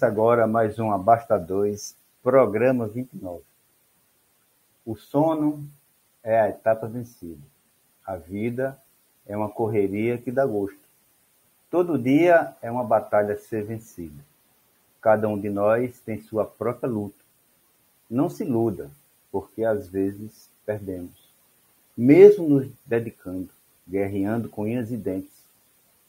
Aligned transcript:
Começa 0.00 0.14
agora 0.14 0.46
mais 0.46 0.78
um 0.78 0.90
Abasta 0.90 1.38
2, 1.38 1.94
programa 2.22 2.86
29. 2.86 3.42
O 4.86 4.96
sono 4.96 5.62
é 6.22 6.40
a 6.40 6.48
etapa 6.48 6.86
vencida. 6.86 7.42
A 8.06 8.16
vida 8.16 8.78
é 9.26 9.36
uma 9.36 9.50
correria 9.50 10.16
que 10.16 10.32
dá 10.32 10.46
gosto. 10.46 10.80
Todo 11.70 11.98
dia 11.98 12.56
é 12.62 12.70
uma 12.70 12.82
batalha 12.82 13.34
a 13.34 13.38
ser 13.38 13.62
vencida. 13.64 14.24
Cada 15.02 15.28
um 15.28 15.38
de 15.38 15.50
nós 15.50 16.00
tem 16.00 16.18
sua 16.22 16.46
própria 16.46 16.88
luta. 16.88 17.22
Não 18.08 18.30
se 18.30 18.42
iluda, 18.42 18.90
porque 19.30 19.64
às 19.64 19.86
vezes 19.86 20.48
perdemos. 20.64 21.28
Mesmo 21.94 22.48
nos 22.48 22.66
dedicando, 22.86 23.50
guerreando 23.86 24.48
com 24.48 24.62
unhas 24.62 24.90
e 24.90 24.96
dentes, 24.96 25.44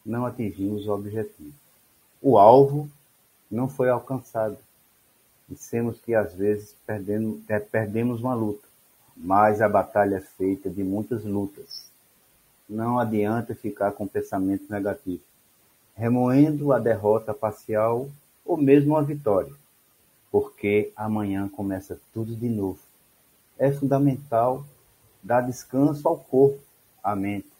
não 0.05 0.25
atingimos 0.25 0.87
o 0.87 0.93
objetivo. 0.93 1.53
O 2.21 2.37
alvo 2.37 2.89
não 3.51 3.67
foi 3.67 3.89
alcançado. 3.89 4.57
Dissemos 5.47 5.99
que 5.99 6.15
às 6.15 6.33
vezes 6.33 6.73
perdemos, 6.85 7.41
é, 7.49 7.59
perdemos 7.59 8.21
uma 8.21 8.33
luta, 8.33 8.65
mas 9.17 9.61
a 9.61 9.67
batalha 9.67 10.15
é 10.15 10.21
feita 10.21 10.69
de 10.69 10.83
muitas 10.83 11.25
lutas. 11.25 11.91
Não 12.69 12.97
adianta 12.97 13.53
ficar 13.53 13.91
com 13.91 14.07
pensamento 14.07 14.71
negativo, 14.71 15.21
remoendo 15.93 16.71
a 16.71 16.79
derrota 16.79 17.33
parcial 17.33 18.07
ou 18.45 18.55
mesmo 18.55 18.95
a 18.95 19.01
vitória, 19.01 19.53
porque 20.31 20.93
amanhã 20.95 21.49
começa 21.49 21.99
tudo 22.13 22.33
de 22.33 22.47
novo. 22.47 22.79
É 23.59 23.71
fundamental 23.71 24.65
dar 25.21 25.41
descanso 25.41 26.07
ao 26.07 26.17
corpo, 26.17 26.59
à 27.03 27.13
mente. 27.13 27.51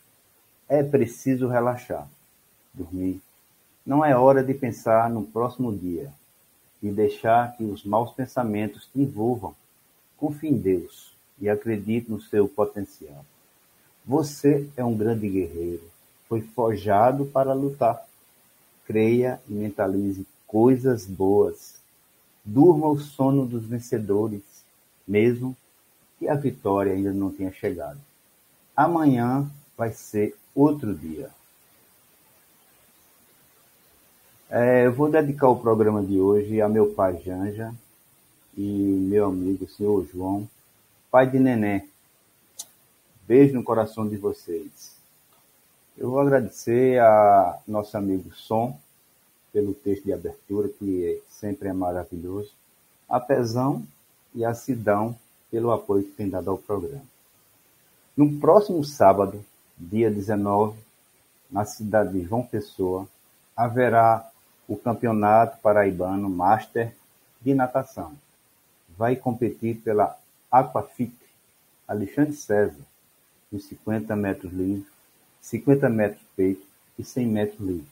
É 0.69 0.81
preciso 0.81 1.50
relaxar, 1.50 2.08
dormir, 2.73 3.22
não 3.86 4.06
é 4.06 4.16
hora 4.16 4.44
de 4.44 4.54
pensar 4.54 5.10
no 5.10 5.24
próximo 5.24 5.76
dia 5.76 6.12
e 6.82 6.90
deixar 6.90 7.56
que 7.56 7.64
os 7.64 7.84
maus 7.84 8.12
pensamentos 8.12 8.88
te 8.92 9.00
envolvam. 9.02 9.56
Confie 10.18 10.50
em 10.50 10.58
Deus 10.58 11.12
e 11.40 11.50
acredite 11.50 12.09
no 12.09 12.22
seu 12.22 12.48
potencial. 12.48 13.26
Você 14.06 14.70
é 14.76 14.84
um 14.84 14.96
grande 14.96 15.28
guerreiro. 15.28 15.84
Foi 16.28 16.42
forjado 16.42 17.26
para 17.26 17.54
lutar. 17.54 18.06
Creia 18.86 19.41
e 19.47 19.53
mentalize 19.53 20.25
coisas 20.47 21.06
boas. 21.06 21.75
Durma 22.44 22.88
o 22.88 23.00
sono 23.00 23.46
dos 23.46 23.66
vencedores, 23.66 24.41
mesmo 25.08 25.56
que 26.18 26.28
a 26.28 26.36
vitória 26.36 26.94
ainda 26.94 27.12
não 27.12 27.31
tenha 27.31 27.52
chegado. 27.52 28.00
Amanhã 28.75 29.50
vai 29.78 29.91
ser 29.91 30.36
outro 30.53 30.94
dia. 30.94 31.30
É, 34.53 34.85
eu 34.85 34.91
vou 34.91 35.09
dedicar 35.09 35.47
o 35.47 35.56
programa 35.56 36.03
de 36.03 36.19
hoje 36.19 36.59
a 36.59 36.67
meu 36.67 36.94
pai 36.94 37.22
Janja 37.23 37.73
e 38.57 38.62
meu 38.62 39.28
amigo, 39.28 39.66
senhor 39.66 40.06
João, 40.12 40.45
pai 41.09 41.25
de 41.25 41.39
Nené. 41.39 41.88
Beijo 43.25 43.53
no 43.53 43.63
coração 43.63 44.06
de 44.06 44.17
vocês. 44.17 44.94
Eu 45.97 46.09
vou 46.09 46.19
agradecer 46.19 47.00
a 47.00 47.59
nosso 47.66 47.95
amigo 47.95 48.29
Som 48.34 48.78
pelo 49.53 49.73
texto 49.73 50.03
de 50.03 50.11
abertura, 50.11 50.67
que 50.67 51.23
sempre 51.29 51.69
é 51.69 51.73
maravilhoso, 51.73 52.51
a 53.07 53.22
Pezão 53.22 53.88
e 54.35 54.44
a 54.44 54.53
Sidão 54.53 55.16
pelo 55.50 55.72
apoio 55.72 56.03
que 56.03 56.11
tem 56.11 56.29
dado 56.29 56.50
ao 56.51 56.57
programa. 56.57 57.06
No 58.17 58.38
próximo 58.38 58.84
sábado, 58.84 59.45
dia 59.78 60.11
19, 60.11 60.78
na 61.50 61.63
cidade 61.63 62.11
de 62.11 62.25
João 62.25 62.44
Pessoa, 62.44 63.07
haverá 63.56 64.29
o 64.72 64.78
Campeonato 64.78 65.58
Paraibano 65.58 66.30
Master 66.30 66.96
de 67.42 67.54
Natação. 67.54 68.14
Vai 68.98 69.18
competir 69.18 69.76
pela 69.82 70.18
Aquafit 70.50 71.14
Alexandre 71.86 72.32
César, 72.32 72.80
nos 73.52 73.66
50 73.66 74.16
metros 74.16 74.54
livre, 74.54 74.88
50 75.42 75.90
metros 75.90 76.22
peito 76.38 76.66
e 76.98 77.04
100 77.04 77.28
metros 77.28 77.59
livre. 77.59 77.88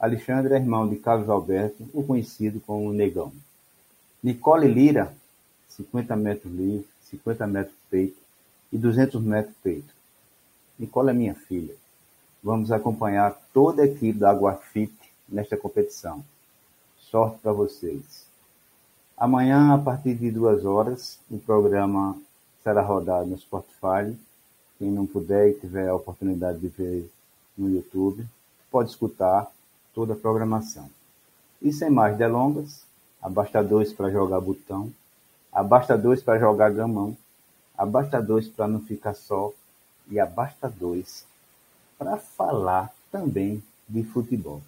Alexandre 0.00 0.54
é 0.54 0.56
irmão 0.56 0.88
de 0.88 0.96
Carlos 0.96 1.28
Alberto, 1.28 1.86
o 1.92 2.02
conhecido 2.02 2.60
como 2.60 2.90
Negão. 2.90 3.30
Nicole 4.22 4.66
Lira, 4.66 5.14
50 5.68 6.16
metros 6.16 6.50
livre, 6.50 6.88
50 7.10 7.46
metros 7.46 7.76
peito 7.90 8.16
e 8.72 8.78
200 8.78 9.22
metros 9.22 9.54
peito. 9.62 9.92
Nicole 10.78 11.10
é 11.10 11.12
minha 11.12 11.34
filha. 11.34 11.74
Vamos 12.42 12.72
acompanhar 12.72 13.38
toda 13.52 13.82
a 13.82 13.86
equipe 13.86 14.18
da 14.18 14.30
Aquafit 14.30 15.03
nesta 15.34 15.56
competição. 15.56 16.24
Sorte 16.96 17.38
para 17.38 17.52
vocês. 17.52 18.24
Amanhã, 19.16 19.74
a 19.74 19.78
partir 19.78 20.14
de 20.14 20.30
duas 20.30 20.64
horas, 20.64 21.18
o 21.30 21.38
programa 21.38 22.16
será 22.62 22.80
rodado 22.80 23.26
no 23.28 23.38
Spotify. 23.38 24.16
Quem 24.78 24.90
não 24.90 25.06
puder 25.06 25.50
e 25.50 25.54
tiver 25.54 25.88
a 25.88 25.94
oportunidade 25.94 26.58
de 26.58 26.68
ver 26.68 27.10
no 27.58 27.68
YouTube, 27.68 28.24
pode 28.70 28.90
escutar 28.90 29.50
toda 29.92 30.14
a 30.14 30.16
programação. 30.16 30.88
E 31.60 31.72
sem 31.72 31.90
mais 31.90 32.16
delongas, 32.16 32.84
abasta 33.20 33.62
dois 33.62 33.92
para 33.92 34.10
jogar 34.10 34.40
botão, 34.40 34.92
abasta 35.52 35.96
dois 35.96 36.22
para 36.22 36.38
jogar 36.38 36.72
gamão, 36.72 37.16
abasta 37.76 38.20
dois 38.20 38.48
para 38.48 38.68
não 38.68 38.80
ficar 38.80 39.14
só 39.14 39.52
e 40.08 40.18
abasta 40.18 40.68
dois 40.68 41.24
para 41.96 42.16
falar 42.18 42.92
também 43.10 43.62
de 43.88 44.02
futebol. 44.02 44.60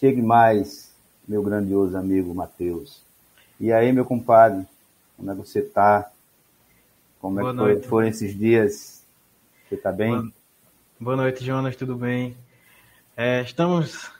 Chegue 0.00 0.22
mais, 0.22 0.94
meu 1.28 1.42
grandioso 1.42 1.94
amigo 1.94 2.34
Matheus. 2.34 3.02
E 3.60 3.70
aí, 3.70 3.92
meu 3.92 4.06
compadre, 4.06 4.64
como 5.14 5.30
é 5.30 5.34
que 5.34 5.40
você 5.40 5.58
está? 5.58 6.10
Como 7.20 7.38
é 7.38 7.42
Boa 7.42 7.52
que 7.52 7.60
foi, 7.60 7.82
foram 7.82 8.08
esses 8.08 8.34
dias? 8.34 9.04
Você 9.68 9.74
está 9.74 9.92
bem? 9.92 10.12
Boa, 10.12 10.32
Boa, 10.98 11.16
noite, 11.16 11.44
Jonas, 11.44 11.76
tudo 11.76 11.96
bem? 11.96 12.34
É, 13.14 13.42
estamos 13.42 14.10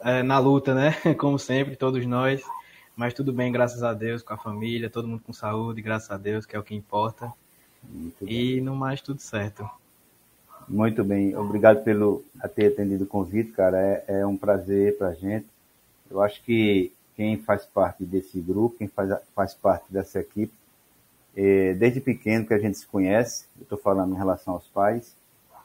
é, 0.00 0.22
na 0.22 0.38
luta, 0.38 0.74
né? 0.74 0.92
Como 1.20 1.38
sempre, 1.38 1.76
todos 1.76 2.06
nós. 2.06 2.42
Mas 2.96 3.12
tudo 3.12 3.30
bem, 3.30 3.52
graças 3.52 3.82
a 3.82 3.92
Deus, 3.92 4.22
com 4.22 4.32
a 4.32 4.38
família, 4.38 4.88
todo 4.88 5.06
mundo 5.06 5.22
com 5.22 5.34
saúde, 5.34 5.82
graças 5.82 6.10
a 6.10 6.16
Deus, 6.16 6.46
que 6.46 6.56
é 6.56 6.58
o 6.58 6.62
que 6.62 6.74
importa. 6.74 7.30
Muito 7.82 8.24
e 8.24 8.54
bem. 8.54 8.60
no 8.62 8.74
mais, 8.74 9.02
tudo 9.02 9.20
certo. 9.20 9.68
Muito 10.68 11.04
bem, 11.04 11.36
obrigado 11.36 11.84
pelo 11.84 12.24
ter 12.54 12.72
atendido 12.72 13.04
o 13.04 13.06
convite, 13.06 13.52
cara. 13.52 13.78
É, 13.78 14.04
é 14.20 14.26
um 14.26 14.36
prazer 14.36 14.98
para 14.98 15.08
a 15.08 15.14
gente. 15.14 15.46
Eu 16.10 16.20
acho 16.20 16.42
que 16.42 16.92
quem 17.14 17.38
faz 17.38 17.64
parte 17.64 18.04
desse 18.04 18.40
grupo, 18.40 18.76
quem 18.76 18.88
faz, 18.88 19.10
faz 19.34 19.54
parte 19.54 19.92
dessa 19.92 20.18
equipe, 20.18 20.52
é, 21.36 21.72
desde 21.74 22.00
pequeno 22.00 22.46
que 22.46 22.54
a 22.54 22.58
gente 22.58 22.78
se 22.78 22.86
conhece, 22.86 23.46
eu 23.56 23.62
estou 23.62 23.78
falando 23.78 24.14
em 24.14 24.18
relação 24.18 24.54
aos 24.54 24.66
pais, 24.66 25.14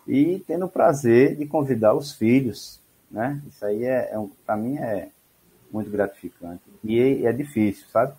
e 0.07 0.43
tendo 0.47 0.65
o 0.65 0.69
prazer 0.69 1.35
de 1.35 1.45
convidar 1.45 1.93
os 1.93 2.13
filhos, 2.13 2.79
né? 3.09 3.41
Isso 3.47 3.65
aí 3.65 3.83
é, 3.83 4.11
é 4.13 4.25
para 4.45 4.55
mim 4.55 4.77
é 4.77 5.09
muito 5.71 5.89
gratificante 5.89 6.61
e 6.83 7.25
é, 7.25 7.31
difícil, 7.31 7.87
sabe? 7.91 8.13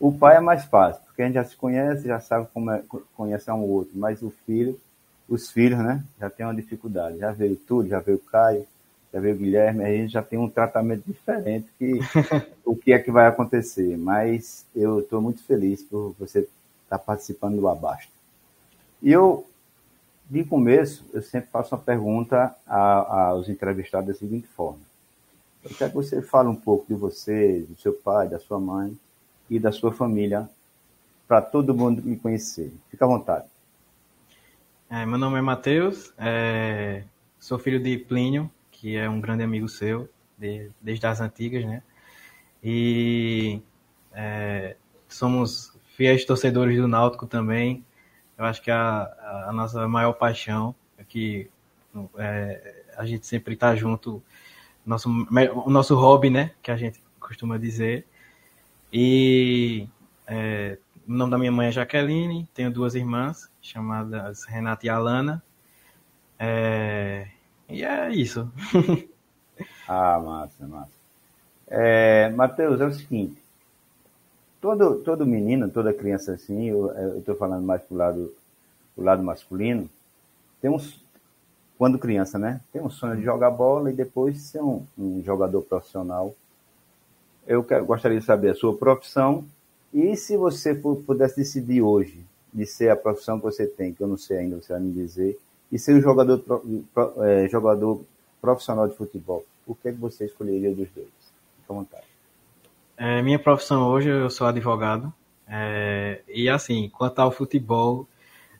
O 0.00 0.12
pai 0.12 0.36
é 0.36 0.40
mais 0.40 0.64
fácil, 0.64 1.02
porque 1.04 1.22
a 1.22 1.26
gente 1.26 1.34
já 1.34 1.44
se 1.44 1.56
conhece, 1.56 2.06
já 2.06 2.20
sabe 2.20 2.48
como 2.52 2.70
é, 2.70 2.82
conhece 3.14 3.50
um 3.50 3.62
outro, 3.62 3.92
mas 3.94 4.22
o 4.22 4.30
filho 4.46 4.78
os 5.28 5.50
filhos, 5.50 5.78
né? 5.78 6.04
Já 6.20 6.30
tem 6.30 6.44
uma 6.44 6.54
dificuldade. 6.54 7.18
Já 7.18 7.32
veio 7.32 7.56
tudo, 7.56 7.88
já 7.88 8.00
veio 8.00 8.18
o 8.18 8.30
Caio, 8.30 8.66
já 9.12 9.20
veio 9.20 9.34
o 9.34 9.38
Guilherme, 9.38 9.84
a 9.84 9.88
gente 9.88 10.12
já 10.12 10.22
tem 10.22 10.38
um 10.38 10.48
tratamento 10.48 11.04
diferente 11.06 11.68
que 11.78 12.00
o 12.64 12.76
que 12.76 12.92
é 12.92 12.98
que 12.98 13.10
vai 13.10 13.26
acontecer. 13.26 13.96
Mas 13.96 14.66
eu 14.74 15.00
estou 15.00 15.20
muito 15.20 15.42
feliz 15.44 15.82
por 15.82 16.14
você 16.18 16.40
estar 16.40 16.50
tá 16.88 16.98
participando 16.98 17.56
do 17.56 17.68
Abasta. 17.68 18.12
E 19.02 19.12
eu, 19.12 19.46
de 20.28 20.44
começo, 20.44 21.04
eu 21.12 21.22
sempre 21.22 21.50
faço 21.50 21.74
uma 21.74 21.80
pergunta 21.80 22.54
a, 22.66 23.28
aos 23.28 23.48
entrevistados 23.48 24.08
da 24.08 24.14
seguinte 24.14 24.46
forma. 24.48 24.80
Eu 25.62 25.70
quero 25.70 25.90
que 25.90 25.96
você 25.96 26.20
fale 26.20 26.48
um 26.48 26.56
pouco 26.56 26.86
de 26.86 26.94
você, 26.94 27.60
do 27.60 27.80
seu 27.80 27.92
pai, 27.92 28.28
da 28.28 28.38
sua 28.38 28.60
mãe 28.60 28.98
e 29.48 29.58
da 29.58 29.72
sua 29.72 29.92
família, 29.92 30.48
para 31.26 31.40
todo 31.40 31.74
mundo 31.74 32.02
me 32.02 32.16
conhecer. 32.16 32.72
Fica 32.90 33.04
à 33.04 33.08
vontade. 33.08 33.46
É, 34.90 35.06
meu 35.06 35.18
nome 35.18 35.38
é 35.38 35.40
Matheus, 35.40 36.12
é, 36.18 37.04
sou 37.38 37.58
filho 37.58 37.82
de 37.82 37.98
Plínio, 37.98 38.50
que 38.70 38.96
é 38.96 39.08
um 39.08 39.20
grande 39.20 39.42
amigo 39.42 39.68
seu, 39.68 40.08
de, 40.38 40.70
desde 40.80 41.06
as 41.06 41.20
antigas, 41.20 41.64
né? 41.64 41.82
E 42.62 43.62
é, 44.12 44.76
somos 45.08 45.76
fiéis 45.96 46.24
torcedores 46.24 46.76
do 46.76 46.86
Náutico 46.86 47.26
também. 47.26 47.84
Eu 48.36 48.44
acho 48.44 48.62
que 48.62 48.70
a, 48.70 49.46
a 49.48 49.52
nossa 49.52 49.88
maior 49.88 50.12
paixão 50.12 50.74
é 50.98 51.04
que 51.04 51.50
é, 52.18 52.84
a 52.96 53.06
gente 53.06 53.26
sempre 53.26 53.54
está 53.54 53.74
junto, 53.74 54.22
nosso, 54.84 55.08
o 55.64 55.70
nosso 55.70 55.94
hobby, 55.96 56.30
né? 56.30 56.52
Que 56.62 56.70
a 56.70 56.76
gente 56.76 57.00
costuma 57.18 57.56
dizer. 57.58 58.06
E 58.92 59.88
é, 60.26 60.78
o 61.06 61.12
nome 61.12 61.30
da 61.30 61.38
minha 61.38 61.52
mãe 61.52 61.68
é 61.68 61.72
Jaqueline, 61.72 62.48
tenho 62.54 62.70
duas 62.70 62.94
irmãs, 62.94 63.50
chamadas 63.60 64.44
Renata 64.44 64.86
e 64.86 64.88
Alana. 64.88 65.42
É, 66.38 67.28
e 67.68 67.84
é 67.84 68.10
isso. 68.10 68.50
ah, 69.86 70.18
massa, 70.18 70.66
massa. 70.66 70.92
É, 71.66 72.30
Matheus, 72.30 72.80
é 72.80 72.86
o 72.86 72.92
seguinte, 72.92 73.36
todo, 74.60 74.96
todo 74.96 75.26
menino, 75.26 75.70
toda 75.70 75.92
criança 75.92 76.32
assim, 76.32 76.68
eu 76.68 77.18
estou 77.18 77.34
falando 77.34 77.64
mais 77.64 77.82
pro 77.82 77.96
lado, 77.96 78.34
pro 78.94 79.04
lado 79.04 79.22
masculino, 79.22 79.88
tem 80.60 80.70
uns, 80.70 81.04
quando 81.76 81.98
criança, 81.98 82.38
né? 82.38 82.60
Tem 82.72 82.80
um 82.80 82.90
sonho 82.90 83.16
de 83.16 83.22
jogar 83.22 83.50
bola 83.50 83.90
e 83.90 83.94
depois 83.94 84.40
ser 84.40 84.62
um, 84.62 84.86
um 84.98 85.22
jogador 85.22 85.62
profissional. 85.62 86.34
Eu 87.46 87.62
quero, 87.62 87.84
gostaria 87.84 88.18
de 88.18 88.24
saber 88.24 88.50
a 88.50 88.54
sua 88.54 88.74
profissão 88.76 89.44
e 89.94 90.16
se 90.16 90.36
você 90.36 90.74
pudesse 90.74 91.36
decidir 91.36 91.80
hoje 91.80 92.18
de 92.52 92.66
ser 92.66 92.90
a 92.90 92.96
profissão 92.96 93.38
que 93.38 93.44
você 93.44 93.64
tem, 93.64 93.94
que 93.94 94.02
eu 94.02 94.08
não 94.08 94.16
sei 94.16 94.38
ainda, 94.38 94.60
você 94.60 94.72
vai 94.72 94.82
me 94.82 94.92
dizer, 94.92 95.38
e 95.70 95.78
ser 95.78 95.94
um 95.94 96.00
jogador, 96.00 96.42
é, 97.22 97.48
jogador 97.48 98.04
profissional 98.40 98.88
de 98.88 98.96
futebol, 98.96 99.44
o 99.64 99.74
que, 99.74 99.88
é 99.88 99.92
que 99.92 99.98
você 99.98 100.24
escolheria 100.24 100.70
dos 100.70 100.88
dois? 100.90 101.06
Fique 101.06 101.70
à 101.70 101.72
vontade. 101.72 102.04
É, 102.96 103.22
minha 103.22 103.38
profissão 103.38 103.88
hoje, 103.88 104.08
eu 104.08 104.28
sou 104.30 104.46
advogado. 104.46 105.12
É, 105.48 106.22
e 106.28 106.48
assim, 106.48 106.90
quanto 106.92 107.20
ao 107.20 107.30
futebol, 107.30 108.08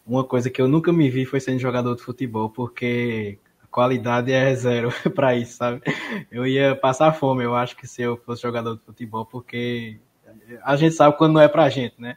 uma 0.07 0.25
coisa 0.25 0.51
que 0.51 0.61
eu 0.61 0.69
nunca 0.69 0.93
me 0.93 1.11
vi 1.11 1.25
foi 1.25 1.41
sendo 1.41 1.59
jogador 1.59 1.97
de 1.97 2.03
futebol, 2.03 2.51
porque 2.51 3.39
a 3.63 3.67
qualidade 3.67 4.33
é 4.33 4.55
zero 4.55 4.93
para 5.15 5.35
isso, 5.35 5.57
sabe? 5.57 5.83
Eu 6.31 6.47
ia 6.47 6.77
passar 6.77 7.13
fome, 7.13 7.43
eu 7.45 7.55
acho 7.55 7.77
que 7.77 7.87
se 7.87 8.03
eu 8.03 8.17
fosse 8.17 8.43
jogador 8.43 8.77
de 8.77 8.83
futebol, 8.83 9.25
porque 9.25 9.99
a 10.63 10.77
gente 10.77 10.95
sabe 10.95 11.17
quando 11.17 11.35
não 11.35 11.41
é 11.41 11.49
pra 11.49 11.69
gente, 11.69 12.01
né? 12.01 12.17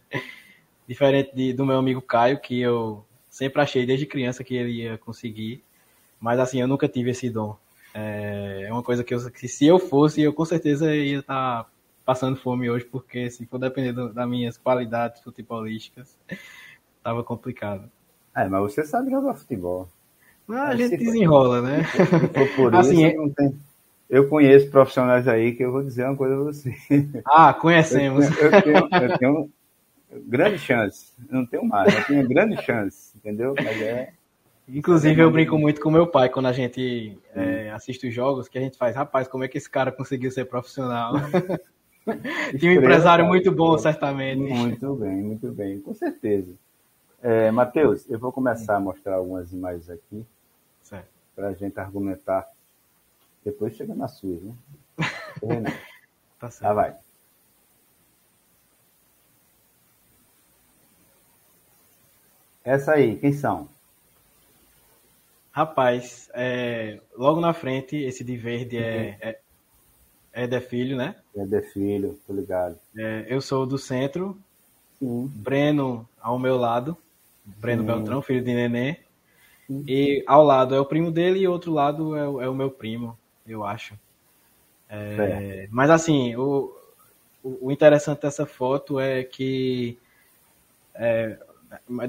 Diferente 0.87 1.35
de, 1.35 1.53
do 1.53 1.65
meu 1.65 1.77
amigo 1.77 2.01
Caio, 2.01 2.39
que 2.39 2.59
eu 2.59 3.05
sempre 3.29 3.61
achei 3.61 3.85
desde 3.85 4.05
criança 4.05 4.43
que 4.43 4.55
ele 4.55 4.83
ia 4.83 4.97
conseguir, 4.97 5.63
mas 6.19 6.39
assim, 6.39 6.59
eu 6.61 6.67
nunca 6.67 6.87
tive 6.87 7.11
esse 7.11 7.29
dom. 7.29 7.55
É, 7.93 8.65
é 8.67 8.73
uma 8.73 8.83
coisa 8.83 9.03
que, 9.03 9.13
eu, 9.13 9.31
que 9.31 9.47
se 9.47 9.65
eu 9.65 9.79
fosse, 9.79 10.21
eu 10.21 10.33
com 10.33 10.45
certeza 10.45 10.95
ia 10.95 11.19
estar 11.19 11.63
tá 11.63 11.69
passando 12.05 12.37
fome 12.37 12.69
hoje, 12.69 12.85
porque 12.85 13.29
se 13.29 13.45
for 13.45 13.59
depender 13.59 13.91
do, 13.91 14.13
das 14.13 14.27
minhas 14.27 14.57
qualidades 14.57 15.21
futebolísticas, 15.21 16.17
tava 17.03 17.23
complicado. 17.23 17.89
É, 18.35 18.47
mas 18.47 18.61
você 18.61 18.85
sabe 18.85 19.11
jogar 19.11 19.33
futebol. 19.33 19.89
Não, 20.47 20.61
a 20.61 20.75
gente 20.75 20.95
desenrola, 20.95 21.61
né? 21.61 21.81
Assim, 22.73 23.05
isso, 23.05 23.17
não 23.17 23.29
tem 23.29 23.59
eu 24.09 24.27
conheço 24.27 24.69
profissionais 24.69 25.27
aí 25.27 25.53
que 25.53 25.63
eu 25.63 25.71
vou 25.71 25.83
dizer 25.83 26.05
uma 26.05 26.15
coisa 26.15 26.35
a 26.35 26.43
você. 26.43 26.73
Ah, 27.25 27.53
conhecemos. 27.53 28.25
Eu, 28.37 28.51
eu, 28.51 28.61
tenho, 28.61 28.77
eu 28.77 29.17
tenho 29.17 29.51
grande 30.25 30.57
chance. 30.59 31.13
Não 31.29 31.45
tenho 31.45 31.65
mais, 31.65 31.93
eu 31.93 32.05
tenho 32.05 32.27
grande 32.27 32.61
chance, 32.63 33.11
entendeu? 33.17 33.53
Mas 33.57 33.81
é. 33.81 34.13
Inclusive, 34.69 35.21
eu 35.21 35.31
brinco 35.31 35.57
muito 35.57 35.79
com 35.79 35.89
meu 35.89 36.07
pai 36.07 36.27
quando 36.29 36.47
a 36.47 36.51
gente 36.51 37.17
é, 37.33 37.71
assiste 37.71 38.07
os 38.07 38.13
jogos, 38.13 38.49
que 38.49 38.57
a 38.57 38.61
gente 38.61 38.77
faz, 38.77 38.95
rapaz, 38.95 39.27
como 39.27 39.43
é 39.43 39.47
que 39.47 39.57
esse 39.57 39.69
cara 39.69 39.93
conseguiu 39.93 40.29
ser 40.29 40.45
profissional? 40.45 41.13
Tinha 42.59 42.71
um 42.71 42.75
empresário 42.75 43.25
muito 43.25 43.49
bom, 43.51 43.77
certamente. 43.77 44.39
Muito 44.39 44.95
bem, 44.95 45.23
muito 45.23 45.51
bem, 45.51 45.79
com 45.79 45.93
certeza. 45.93 46.53
É, 47.21 47.49
Matheus, 47.49 48.05
eu 48.09 48.19
vou 48.19 48.31
começar 48.31 48.75
a 48.75 48.79
mostrar 48.79 49.15
algumas 49.15 49.51
imagens 49.51 49.89
aqui 49.89 50.25
para 51.35 51.49
a 51.49 51.53
gente 51.53 51.79
argumentar 51.79 52.47
depois 53.47 53.77
chega 53.77 53.95
na 53.95 54.09
sua, 54.09 54.37
né? 55.41 55.79
tá 56.37 56.51
certo. 56.51 56.69
Ah, 56.69 56.73
vai. 56.73 56.95
Essa 62.61 62.91
aí, 62.93 63.15
quem 63.15 63.31
são? 63.31 63.69
Rapaz, 65.53 66.29
é, 66.33 66.99
logo 67.15 67.39
na 67.39 67.53
frente, 67.53 67.95
esse 67.95 68.21
de 68.21 68.35
verde 68.35 68.77
é, 68.77 68.81
uhum. 68.83 69.29
é, 69.29 69.39
é 70.33 70.47
de 70.47 70.59
Filho, 70.59 70.97
né? 70.97 71.15
É 71.33 71.45
de 71.45 71.61
Filho, 71.61 72.19
tô 72.27 72.33
ligado. 72.33 72.77
É, 72.97 73.25
eu 73.29 73.39
sou 73.39 73.65
do 73.65 73.77
centro. 73.77 74.37
Sim. 74.99 75.31
Breno 75.33 76.07
ao 76.19 76.37
meu 76.37 76.57
lado. 76.57 76.97
Breno 77.45 77.83
Sim. 77.83 77.87
Beltrão, 77.87 78.21
filho 78.21 78.43
de 78.43 78.53
Nenê. 78.53 78.97
Sim. 79.67 79.85
E 79.87 80.21
ao 80.27 80.43
lado 80.43 80.75
é 80.75 80.79
o 80.81 80.85
primo 80.85 81.11
dele 81.11 81.39
e 81.39 81.47
outro 81.47 81.71
lado 81.71 82.13
é, 82.13 82.45
é 82.45 82.49
o 82.49 82.53
meu 82.53 82.69
primo 82.69 83.17
eu 83.47 83.63
acho. 83.63 83.97
É, 84.89 85.67
mas 85.69 85.89
assim, 85.89 86.35
o, 86.35 86.73
o, 87.43 87.71
interessante 87.71 88.21
dessa 88.21 88.45
foto 88.45 88.99
é 88.99 89.23
que 89.23 89.97
é, 90.95 91.37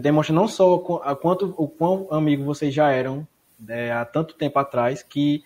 demonstra 0.01 0.35
não 0.35 0.47
só 0.47 0.75
o 0.75 1.17
quanto 1.17 1.55
o 1.57 1.69
quão 1.69 2.07
amigo 2.11 2.45
vocês 2.45 2.73
já 2.73 2.93
eram 2.93 3.27
é, 3.67 3.91
há 3.91 4.05
tanto 4.05 4.35
tempo 4.35 4.59
atrás 4.61 5.03
que 5.03 5.45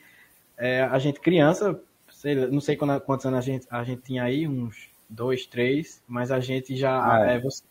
é, 0.58 0.82
a 0.82 0.98
gente 0.98 1.20
criança, 1.20 1.80
sei, 2.10 2.34
não 2.34 2.60
sei 2.60 2.76
quantos 2.76 3.24
anos 3.24 3.38
a 3.38 3.42
gente, 3.42 3.66
a 3.70 3.82
gente 3.82 4.02
tinha 4.02 4.24
aí, 4.24 4.46
uns 4.46 4.90
dois, 5.08 5.46
três, 5.46 6.02
mas 6.06 6.30
a 6.30 6.38
gente 6.38 6.76
já 6.76 7.02
ah, 7.02 7.32
é. 7.32 7.36
É, 7.36 7.40
você, 7.40 7.62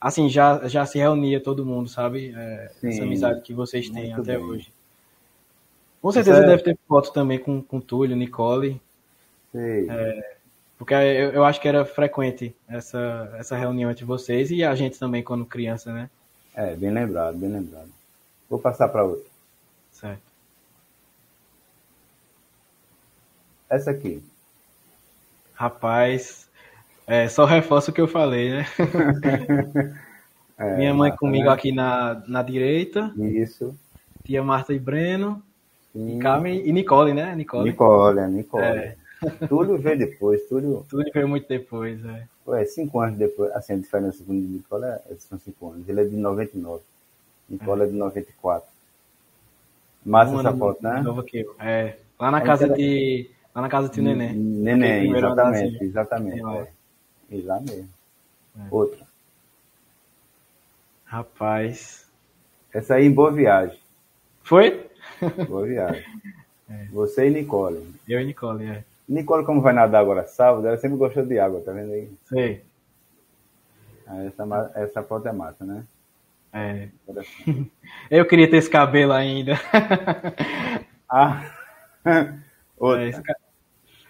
assim 0.00 0.28
já, 0.28 0.68
já 0.68 0.84
se 0.84 0.98
reunia 0.98 1.40
todo 1.40 1.64
mundo, 1.64 1.88
sabe? 1.88 2.34
essa 2.82 3.02
amizade 3.02 3.40
que 3.40 3.54
vocês 3.54 3.88
têm 3.88 4.08
Muito 4.08 4.20
até 4.20 4.36
bem. 4.36 4.44
hoje. 4.44 4.75
Com 6.06 6.12
certeza 6.12 6.38
é... 6.38 6.46
deve 6.46 6.62
ter 6.62 6.78
foto 6.86 7.12
também 7.12 7.36
com, 7.36 7.60
com 7.60 7.80
Túlio, 7.80 8.14
Nicole. 8.14 8.80
É, 9.52 10.36
porque 10.78 10.94
eu, 10.94 11.32
eu, 11.32 11.44
acho 11.44 11.60
que 11.60 11.66
era 11.66 11.84
frequente 11.84 12.54
essa, 12.68 13.34
essa 13.36 13.56
reunião 13.56 13.90
entre 13.90 14.04
vocês 14.04 14.52
e 14.52 14.62
a 14.62 14.72
gente 14.76 15.00
também 15.00 15.24
quando 15.24 15.44
criança, 15.44 15.92
né? 15.92 16.08
É, 16.54 16.76
bem 16.76 16.92
lembrado, 16.92 17.36
bem 17.36 17.48
lembrado. 17.48 17.88
Vou 18.48 18.60
passar 18.60 18.88
para 18.88 19.02
outra. 19.02 19.28
Certo. 19.90 20.22
Essa 23.68 23.90
aqui. 23.90 24.22
Rapaz, 25.54 26.48
é, 27.04 27.26
só 27.26 27.44
reforço 27.44 27.90
o 27.90 27.92
que 27.92 28.00
eu 28.00 28.06
falei, 28.06 28.50
né? 28.50 28.66
é, 30.56 30.76
Minha 30.76 30.94
mãe 30.94 31.08
Marta, 31.08 31.18
comigo 31.18 31.46
né? 31.46 31.52
aqui 31.52 31.72
na, 31.72 32.22
na 32.28 32.44
direita. 32.44 33.12
Isso. 33.18 33.76
Tia 34.22 34.40
Marta 34.40 34.72
e 34.72 34.78
Breno. 34.78 35.42
E 35.96 36.18
Carmen 36.18 36.66
e 36.66 36.72
Nicole, 36.72 37.14
né? 37.14 37.34
Nicole, 37.34 37.70
Nicole, 37.70 38.18
é, 38.18 38.28
Nicole. 38.28 38.64
É. 38.64 38.96
Túlio 39.48 39.78
veio 39.78 39.98
depois, 39.98 40.42
Túlio. 40.46 40.84
Túlio 40.88 41.10
veio 41.12 41.28
muito 41.28 41.48
depois, 41.48 42.04
é. 42.04 42.26
Ué, 42.46 42.64
cinco 42.66 43.00
anos 43.00 43.18
depois, 43.18 43.50
assim, 43.52 43.72
a 43.72 43.76
diferença 43.76 44.22
com 44.22 44.32
o 44.32 44.34
Nicole 44.34 44.84
é, 44.84 45.00
são 45.18 45.38
cinco 45.38 45.70
anos. 45.70 45.88
Ele 45.88 46.02
é 46.02 46.04
de 46.04 46.16
99. 46.16 46.82
Nicole 47.48 47.82
é, 47.82 47.84
é 47.84 47.88
de 47.88 47.94
94. 47.94 48.68
Massa 50.04 50.30
Uma 50.30 50.40
essa 50.40 50.56
foto, 50.56 50.82
né? 50.82 51.00
Novo 51.00 51.24
eu. 51.32 51.56
É. 51.58 51.96
Lá 52.20 52.30
na 52.30 52.40
casa 52.40 52.68
de. 52.68 53.30
Lá 53.54 53.62
na 53.62 53.68
casa 53.68 53.88
de 53.88 54.00
Neném. 54.00 54.34
Neném, 54.34 55.16
exatamente, 55.16 55.84
exatamente. 55.84 56.46
É. 56.46 56.68
E 57.30 57.40
lá 57.40 57.58
mesmo. 57.60 57.88
É. 58.56 58.62
Outra. 58.70 59.06
Rapaz. 61.04 62.06
Essa 62.72 62.94
aí 62.94 63.06
em 63.06 63.12
Boa 63.12 63.32
Viagem. 63.32 63.78
Foi? 64.42 64.85
Boa 65.48 65.66
viagem. 65.66 66.04
É. 66.68 66.86
Você 66.86 67.28
e 67.28 67.30
Nicole. 67.30 67.94
Eu 68.08 68.20
e 68.20 68.24
Nicole, 68.24 68.64
é. 68.64 68.84
Nicole, 69.08 69.46
como 69.46 69.60
vai 69.60 69.72
nadar 69.72 70.00
agora 70.00 70.26
sábado, 70.26 70.66
ela 70.66 70.76
sempre 70.76 70.96
gostou 70.96 71.24
de 71.24 71.38
água, 71.38 71.60
tá 71.60 71.70
vendo 71.70 71.92
aí? 71.92 72.10
Sei. 72.24 72.64
Ah, 74.04 74.24
essa, 74.24 74.72
essa 74.74 75.02
foto 75.04 75.28
é 75.28 75.32
massa, 75.32 75.64
né? 75.64 75.84
É. 76.52 76.88
Eu 78.10 78.26
queria 78.26 78.50
ter 78.50 78.56
esse 78.56 78.68
cabelo 78.68 79.12
ainda. 79.12 79.54
ah. 81.08 81.52
Outra. 82.76 83.06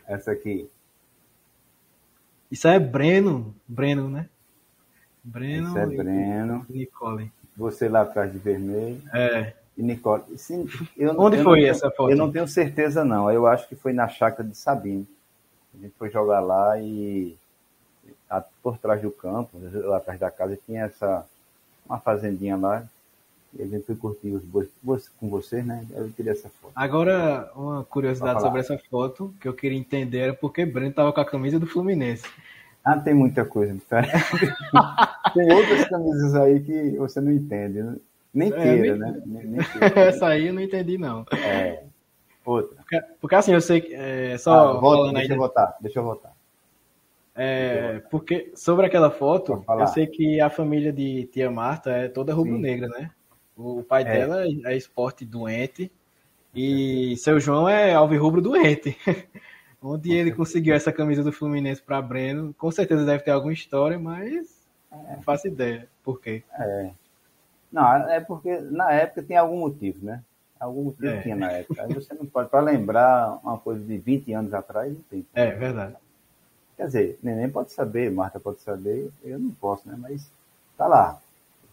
É. 0.09 0.15
Essa 0.15 0.33
aqui. 0.33 0.67
Isso 2.50 2.67
é 2.69 2.79
Breno. 2.79 3.55
Breno, 3.69 4.09
né? 4.09 4.31
Breno. 5.23 5.69
Isso 5.69 5.79
é 5.79 5.87
Breno. 5.87 6.67
Nicole. 6.71 7.31
Você 7.55 7.87
lá 7.87 8.00
atrás 8.00 8.33
de 8.33 8.38
vermelho. 8.38 9.03
É 9.12 9.53
Nicole. 9.83 10.23
Eu, 10.97 11.18
Onde 11.21 11.37
eu 11.38 11.45
foi 11.45 11.61
tenho, 11.61 11.71
essa 11.71 11.90
foto? 11.90 12.11
Eu 12.11 12.16
não 12.16 12.30
tenho 12.33 12.49
certeza, 12.49 13.04
não. 13.04 13.30
Eu 13.30 13.47
acho 13.47 13.68
que 13.68 13.76
foi 13.76 13.92
na 13.92 14.09
chácara 14.09 14.49
de 14.49 14.56
Sabino. 14.56 15.06
A 15.75 15.83
gente 15.83 15.95
foi 15.99 16.11
jogar 16.11 16.40
lá 16.40 16.80
e 16.80 17.37
por 18.62 18.78
trás 18.78 19.00
do 19.00 19.11
campo, 19.11 19.50
lá 19.85 19.99
atrás 19.99 20.18
da 20.18 20.30
casa, 20.30 20.59
tinha 20.66 20.85
essa 20.85 21.25
uma 21.88 21.99
fazendinha 21.99 22.56
lá. 22.56 22.85
E 23.54 23.62
a 23.62 23.66
gente 23.66 23.87
foi 23.87 23.95
curtir 23.95 24.28
os 24.28 24.42
bois 24.83 25.09
com 25.18 25.30
vocês, 25.30 25.64
né? 25.64 25.87
Eu 25.92 26.11
queria 26.11 26.33
essa 26.33 26.49
foto. 26.49 26.73
Agora, 26.75 27.50
uma 27.54 27.85
curiosidade 27.85 28.42
sobre 28.42 28.61
essa 28.61 28.76
foto 28.90 29.33
que 29.40 29.49
eu 29.49 29.54
queria 29.54 29.78
entender 29.78 30.18
era 30.18 30.35
porque 30.35 30.66
Breno 30.66 30.90
estava 30.90 31.12
com 31.12 31.21
a 31.21 31.25
camisa 31.25 31.59
do 31.59 31.66
Fluminense. 31.66 32.25
Ah, 32.85 32.99
tem 32.99 33.14
muita 33.14 33.45
coisa 33.45 33.73
diferente. 33.73 34.12
tem 35.33 35.52
outras 35.52 35.88
camisas 35.88 36.35
aí 36.35 36.61
que 36.61 36.97
você 36.99 37.21
não 37.21 37.33
entende. 37.33 37.83
Né? 37.83 37.97
Nem 38.37 38.52
é, 38.52 38.62
queira, 38.62 38.97
né? 38.97 39.23
Nem, 39.25 39.47
nem 39.47 39.61
queira. 39.62 40.00
Essa 40.12 40.26
aí 40.26 40.49
eu 40.49 40.52
não 40.52 40.61
entendi, 40.61 40.99
não. 40.99 41.25
É. 41.33 41.85
Outra. 42.45 42.76
Porque, 42.76 43.00
porque 43.19 43.35
assim, 43.35 43.55
eu 43.55 43.61
sei 43.62 43.81
que. 43.81 43.95
É, 43.95 44.37
só 44.37 44.76
ah, 44.76 44.81
volta, 44.81 45.12
deixa 45.14 45.33
aí, 45.33 45.37
eu 45.37 45.40
votar, 45.40 45.76
deixa 45.81 45.99
eu 45.99 46.05
votar. 46.05 46.37
É, 47.35 48.02
porque 48.11 48.52
sobre 48.55 48.87
aquela 48.87 49.11
foto, 49.11 49.64
eu 49.69 49.87
sei 49.87 50.07
que 50.07 50.40
a 50.40 50.50
família 50.50 50.93
de 50.93 51.26
tia 51.26 51.50
Marta 51.50 51.90
é 51.90 52.09
toda 52.09 52.35
rubro-negra, 52.35 52.88
né? 52.88 53.11
O 53.57 53.83
pai 53.83 54.02
é. 54.02 54.05
dela 54.05 54.45
é 54.66 54.76
esporte 54.76 55.25
doente 55.25 55.90
e 56.55 57.16
seu 57.16 57.40
João 57.40 57.66
é 57.66 57.95
alvirrubro 57.95 58.43
doente. 58.43 58.97
Onde 59.83 60.12
ele 60.12 60.33
conseguiu 60.33 60.75
essa 60.75 60.93
camisa 60.93 61.23
do 61.23 61.33
Fluminense 61.33 61.83
para 61.83 62.02
Breno, 62.02 62.55
com 62.55 62.71
certeza 62.71 63.05
deve 63.05 63.23
ter 63.23 63.31
alguma 63.31 63.52
história, 63.52 63.99
mas 63.99 64.66
é. 64.90 65.16
não 65.16 65.23
faço 65.23 65.47
ideia 65.47 65.88
por 66.02 66.21
quê. 66.21 66.43
É. 66.59 66.90
Não, 67.76 68.09
é 68.09 68.21
porque 68.21 68.59
na 68.59 68.90
época 68.90 69.23
tem 69.23 69.37
algum 69.37 69.59
motivo, 69.59 70.02
né? 70.02 70.23
Algum 70.59 70.85
motivo 70.85 71.09
é. 71.09 71.21
tinha 71.21 71.37
na 71.37 71.52
época. 71.52 71.83
Aí 71.83 71.92
você 71.92 72.14
não 72.14 72.25
pode, 72.25 72.49
para 72.49 72.61
lembrar 72.61 73.38
uma 73.45 73.59
coisa 73.59 73.85
de 73.85 73.99
20 73.99 74.33
anos 74.33 74.54
atrás, 74.54 74.90
não 74.90 75.02
tem. 75.11 75.26
É, 75.35 75.50
verdade. 75.50 75.95
Quer 76.75 76.87
dizer, 76.87 77.18
Neném 77.23 77.50
pode 77.50 77.73
saber, 77.73 78.11
Marta 78.11 78.40
pode 78.40 78.62
saber, 78.62 79.11
eu 79.23 79.38
não 79.38 79.50
posso, 79.50 79.87
né? 79.87 79.95
Mas 79.99 80.33
tá 80.75 80.87
lá. 80.87 81.21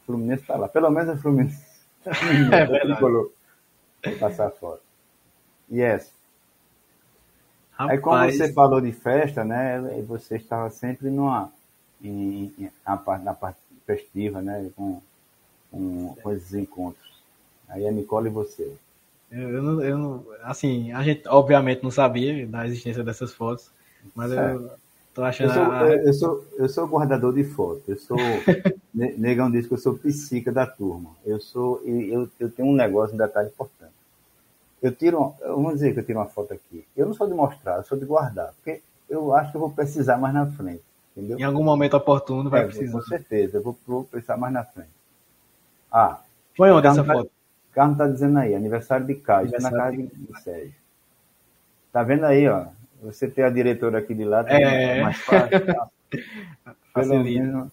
O 0.02 0.06
Fluminense 0.06 0.44
tá 0.44 0.58
lá. 0.58 0.68
Pelo 0.68 0.90
menos 0.90 1.18
o 1.18 1.22
Fluminense. 1.22 1.66
é 2.06 2.66
verdade. 2.66 3.00
Vou 3.00 3.32
passar 4.20 4.52
fora. 4.52 4.82
Yes. 5.72 6.12
Rapaz... 7.72 7.92
Aí 7.92 7.98
como 8.02 8.30
você 8.30 8.52
falou 8.52 8.82
de 8.82 8.92
festa, 8.92 9.46
né? 9.46 9.80
Você 10.06 10.36
estava 10.36 10.70
sempre 10.70 11.10
numa 11.10 11.50
em, 12.04 12.54
em, 12.60 12.70
na, 12.86 12.98
parte, 12.98 13.24
na 13.24 13.34
parte 13.34 13.60
festiva, 13.86 14.42
né? 14.42 14.70
Com, 14.76 15.02
com, 15.74 16.16
com 16.22 16.32
esses 16.32 16.54
encontros. 16.54 17.12
Aí 17.68 17.86
a 17.88 17.92
Nicole 17.92 18.30
e 18.30 18.32
você. 18.32 18.72
Eu, 19.32 19.50
eu, 19.50 19.64
não, 19.64 19.84
eu 19.84 19.98
não, 19.98 20.26
assim, 20.44 20.92
a 20.92 21.02
gente 21.02 21.28
obviamente 21.28 21.82
não 21.82 21.90
sabia 21.90 22.46
da 22.46 22.68
existência 22.68 23.04
dessas 23.04 23.34
fotos, 23.34 23.72
mas 24.16 24.30
certo. 24.30 24.62
eu 24.62 24.72
Tô 25.14 25.24
achando. 25.24 25.50
Eu 25.50 25.54
sou, 25.54 25.72
a... 25.72 25.90
eu, 25.92 26.14
sou, 26.14 26.46
eu 26.58 26.70
sou 26.70 26.88
guardador 26.88 27.34
de 27.34 27.44
foto. 27.44 27.84
Eu 27.88 27.98
sou. 27.98 28.18
Negão 28.94 29.50
diz 29.50 29.68
que 29.68 29.74
eu 29.74 29.78
sou 29.78 29.98
psica 29.98 30.52
da 30.52 30.66
turma. 30.66 31.12
Eu 31.26 31.40
sou. 31.40 31.82
Eu, 31.86 32.28
eu 32.40 32.50
tenho 32.50 32.70
um 32.70 32.74
negócio, 32.74 33.14
um 33.14 33.18
detalhe 33.18 33.50
importante. 33.50 33.94
Eu 34.82 34.92
tiro. 34.92 35.36
Vamos 35.42 35.76
dizer 35.76 35.94
que 35.94 36.00
eu 36.00 36.06
tiro 36.06 36.20
uma 36.20 36.26
foto 36.26 36.54
aqui. 36.54 36.84
Eu 36.98 37.06
não 37.06 37.14
sou 37.14 37.28
de 37.28 37.34
mostrar, 37.34 37.78
eu 37.78 37.84
sou 37.84 37.98
de 37.98 38.06
guardar. 38.06 38.54
Porque 38.54 38.82
eu 39.08 39.34
acho 39.36 39.52
que 39.52 39.58
eu 39.58 39.62
vou 39.62 39.70
precisar 39.70 40.18
mais 40.18 40.34
na 40.34 40.48
frente. 40.48 40.84
Entendeu? 41.16 41.38
Em 41.38 41.44
algum 41.44 41.64
momento 41.64 41.96
oportuno 41.96 42.50
vai 42.50 42.64
é, 42.64 42.66
precisar. 42.66 42.92
Com 42.92 43.02
certeza, 43.06 43.58
eu 43.58 43.62
vou, 43.62 43.78
vou 43.86 44.04
precisar 44.04 44.36
mais 44.36 44.52
na 44.52 44.64
frente. 44.64 44.90
Ah. 45.94 46.20
Foi 46.58 46.72
onde 46.72 46.88
essa 46.88 47.04
tá, 47.04 47.14
foto? 47.14 47.28
O 47.28 47.74
Carlos 47.74 47.94
está 47.94 48.08
dizendo 48.08 48.40
aí, 48.40 48.56
aniversário 48.56 49.06
de 49.06 49.16
Caio, 49.16 49.52
na 49.52 49.72
casa 49.72 49.92
de, 49.92 50.08
de 50.08 50.42
Sérgio. 50.42 50.74
Tá 51.92 52.02
vendo 52.02 52.26
aí, 52.26 52.48
ó? 52.48 52.66
Você 53.04 53.28
ter 53.28 53.44
a 53.44 53.50
diretora 53.50 54.00
aqui 54.00 54.16
de 54.16 54.26
lado 54.26 54.50
é, 54.50 55.00
é 55.00 55.04
mais 55.04 55.18
fácil. 55.18 55.66
Tá? 55.66 55.88
Pelo 56.96 57.24
menos. 57.24 57.72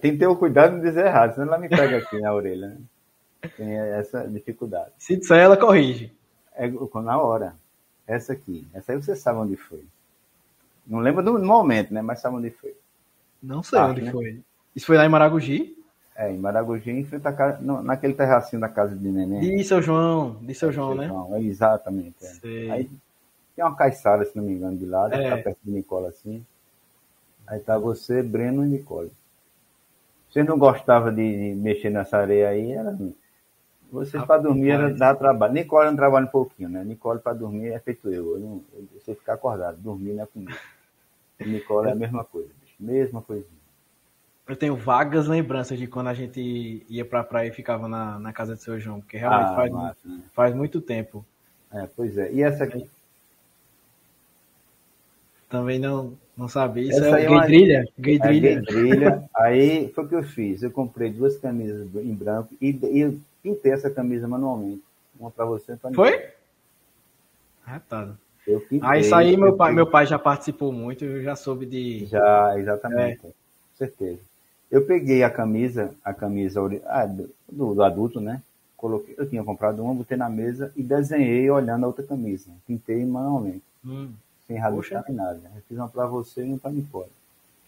Tem 0.00 0.12
que 0.12 0.18
ter 0.18 0.26
o 0.26 0.36
cuidado 0.36 0.70
de 0.70 0.76
não 0.76 0.84
dizer 0.84 1.06
errado, 1.06 1.34
senão 1.34 1.48
ela 1.48 1.58
me 1.58 1.68
pega 1.68 1.98
aqui 1.98 2.18
na 2.20 2.32
orelha. 2.32 2.68
Né? 2.68 2.78
Tem 3.56 3.74
essa 3.74 4.26
dificuldade. 4.28 4.90
Se 4.98 5.16
disser, 5.16 5.38
ela 5.38 5.56
corrige. 5.56 6.12
É 6.54 6.68
na 6.68 7.18
hora. 7.18 7.54
Essa 8.06 8.32
aqui. 8.32 8.66
Essa 8.72 8.92
aí 8.92 9.02
você 9.02 9.16
sabe 9.16 9.38
onde 9.38 9.56
foi. 9.56 9.84
Não 10.86 10.98
lembro 10.98 11.22
do 11.22 11.38
momento, 11.38 11.92
né? 11.92 12.02
Mas 12.02 12.20
sabe 12.20 12.36
onde 12.36 12.50
foi. 12.50 12.74
Não 13.42 13.62
sei 13.62 13.78
ah, 13.78 13.86
onde 13.86 14.02
né? 14.02 14.10
foi. 14.10 14.40
Isso 14.74 14.86
foi 14.86 14.96
lá 14.96 15.04
em 15.04 15.08
Maragogi? 15.08 15.76
É, 16.22 16.30
em 16.30 16.38
Maragogi, 16.38 16.90
em 16.90 17.04
frente 17.04 17.26
à 17.26 17.32
casa, 17.32 17.60
naquele 17.82 18.14
terracinho 18.14 18.60
da 18.60 18.68
casa 18.68 18.94
de 18.94 19.10
neném. 19.10 19.40
De 19.40 19.64
seu 19.64 19.82
João, 19.82 20.36
de 20.40 20.54
seu 20.54 20.70
João, 20.70 20.94
né? 20.94 21.08
João, 21.08 21.36
exatamente. 21.38 22.14
É. 22.44 22.70
Aí 22.70 22.90
tem 23.56 23.64
uma 23.64 23.74
caiçara, 23.74 24.24
se 24.24 24.36
não 24.36 24.44
me 24.44 24.52
engano, 24.52 24.76
de 24.76 24.86
lado, 24.86 25.14
é. 25.14 25.30
tá 25.30 25.42
perto 25.42 25.58
de 25.64 25.72
Nicola 25.72 26.10
assim. 26.10 26.46
Aí 27.44 27.58
tá 27.58 27.76
você, 27.76 28.22
Breno 28.22 28.64
e 28.64 28.68
Nicole. 28.68 29.10
Você 30.30 30.44
não 30.44 30.56
gostava 30.56 31.10
de 31.10 31.54
mexer 31.56 31.90
nessa 31.90 32.18
areia 32.18 32.50
aí, 32.50 32.70
era. 32.70 32.96
Você 33.90 34.18
para 34.20 34.40
dormir 34.40 34.70
era 34.70 34.94
dar 34.94 35.16
trabalho. 35.16 35.52
Nicole 35.52 35.90
não 35.90 35.96
trabalha 35.96 36.26
um 36.26 36.30
pouquinho, 36.30 36.68
né? 36.68 36.84
Nicole 36.84 37.18
para 37.18 37.34
dormir 37.34 37.72
é 37.72 37.80
feito 37.80 38.08
eu. 38.08 38.34
eu 38.34 38.40
não, 38.40 38.62
eu, 38.74 38.86
você 38.94 39.14
ficar 39.14 39.34
acordado, 39.34 39.76
dormir 39.76 40.12
não 40.12 40.22
é 40.22 40.26
comigo. 40.26 40.56
Nicole 41.44 41.88
é 41.88 41.92
a 41.92 41.96
mesma 41.96 42.24
coisa, 42.24 42.48
bicho. 42.62 42.76
Mesma 42.78 43.20
coisinha. 43.20 43.61
Eu 44.48 44.56
tenho 44.56 44.76
vagas 44.76 45.28
lembranças 45.28 45.78
de 45.78 45.86
quando 45.86 46.08
a 46.08 46.14
gente 46.14 46.84
ia 46.88 47.04
pra 47.04 47.22
praia 47.22 47.48
e 47.48 47.52
ficava 47.52 47.86
na, 47.86 48.18
na 48.18 48.32
casa 48.32 48.54
do 48.54 48.60
seu 48.60 48.78
João, 48.78 49.00
porque 49.00 49.16
realmente 49.16 49.52
ah, 49.52 49.54
faz, 49.54 49.72
massa, 49.72 49.98
né? 50.04 50.20
faz 50.32 50.54
muito 50.54 50.80
tempo. 50.80 51.24
É, 51.72 51.88
pois 51.96 52.18
é. 52.18 52.32
E 52.32 52.42
essa 52.42 52.64
aqui? 52.64 52.86
Também 55.48 55.78
não, 55.78 56.14
não 56.36 56.48
sabia. 56.48 56.82
Isso 56.82 56.98
Essa 56.98 57.20
é, 57.20 57.24
é 57.24 57.30
uma... 57.30 57.46
Gay 57.46 58.18
Drilha. 58.18 59.28
É 59.36 59.42
aí 59.42 59.88
foi 59.94 60.04
o 60.04 60.08
que 60.08 60.14
eu 60.14 60.22
fiz. 60.22 60.62
Eu 60.62 60.70
comprei 60.70 61.10
duas 61.12 61.36
camisas 61.38 61.86
em 61.94 62.14
branco 62.14 62.54
e, 62.60 62.70
e 62.70 63.20
pintei 63.42 63.72
essa 63.72 63.90
camisa 63.90 64.26
manualmente. 64.26 64.82
Uma 65.18 65.30
para 65.30 65.44
você 65.44 65.72
e 65.72 65.76
para 65.76 65.92
Foi? 65.92 66.30
Retado. 67.64 68.18
Eu 68.46 68.60
pintei, 68.60 68.80
ah, 68.82 68.98
isso 68.98 69.14
aí 69.14 69.36
meu 69.36 69.54
pai, 69.54 69.72
meu 69.72 69.86
pai 69.86 70.04
já 70.04 70.18
participou 70.18 70.72
muito, 70.72 71.04
eu 71.04 71.22
já 71.22 71.36
soube 71.36 71.64
de. 71.64 72.06
Já, 72.06 72.58
exatamente. 72.58 73.18
É. 73.18 73.28
Com 73.28 73.32
certeza. 73.76 74.31
Eu 74.72 74.84
peguei 74.84 75.22
a 75.22 75.30
camisa, 75.30 75.94
a 76.02 76.12
camisa 76.12 76.60
ah, 76.86 77.06
do, 77.06 77.30
do, 77.74 77.82
adulto, 77.82 78.20
né? 78.20 78.42
Coloquei, 78.76 79.14
eu 79.16 79.28
tinha 79.28 79.44
comprado 79.44 79.84
uma, 79.84 79.94
botei 79.94 80.16
na 80.16 80.28
mesa 80.28 80.72
e 80.74 80.82
desenhei 80.82 81.48
olhando 81.48 81.84
a 81.84 81.86
outra 81.86 82.02
camisa. 82.02 82.50
Pintei 82.66 83.04
manualmente. 83.04 83.62
Hum 83.84 84.10
sem 84.52 84.58
rabiscar 84.58 85.04
nem 85.08 85.16
nada. 85.16 85.40
Eu 85.54 85.62
fiz 85.68 85.78
uma 85.78 85.88
para 85.88 86.06
você 86.06 86.42
e 86.42 86.48
uma 86.48 86.58
para 86.58 86.70
Nicole. 86.70 87.10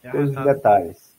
Todos 0.02 0.36
os 0.36 0.44
detalhes. 0.44 1.13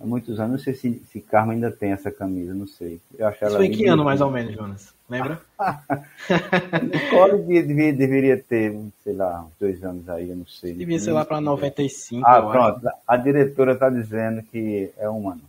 Há 0.00 0.06
muitos 0.06 0.38
anos, 0.38 0.52
não 0.52 0.58
sei 0.58 0.74
se, 0.74 1.02
se 1.10 1.20
Carmen 1.20 1.56
ainda 1.56 1.72
tem 1.72 1.90
essa 1.90 2.10
camisa, 2.10 2.54
não 2.54 2.68
sei. 2.68 3.00
Eu 3.18 3.26
acho 3.26 3.44
Isso 3.44 3.56
foi 3.56 3.66
em 3.66 3.72
que 3.72 3.86
ano, 3.86 4.04
mais 4.04 4.20
ou 4.20 4.30
menos, 4.30 4.54
Jonas? 4.54 4.94
Lembra? 5.08 5.40
Nicole 6.92 7.42
deveria, 7.42 7.92
deveria 7.92 8.38
ter, 8.40 8.78
sei 9.02 9.14
lá, 9.14 9.42
uns 9.42 9.52
dois 9.58 9.82
anos 9.82 10.08
aí, 10.08 10.30
eu 10.30 10.36
não 10.36 10.46
sei. 10.46 10.74
Devia 10.74 11.00
ser 11.00 11.12
lá 11.12 11.24
para 11.24 11.40
95. 11.40 12.24
Ah, 12.24 12.40
pronto. 12.40 12.86
Acho. 12.86 12.96
A 13.08 13.16
diretora 13.16 13.72
está 13.72 13.90
dizendo 13.90 14.40
que 14.42 14.92
é 14.98 15.10
um 15.10 15.30
ano. 15.30 15.42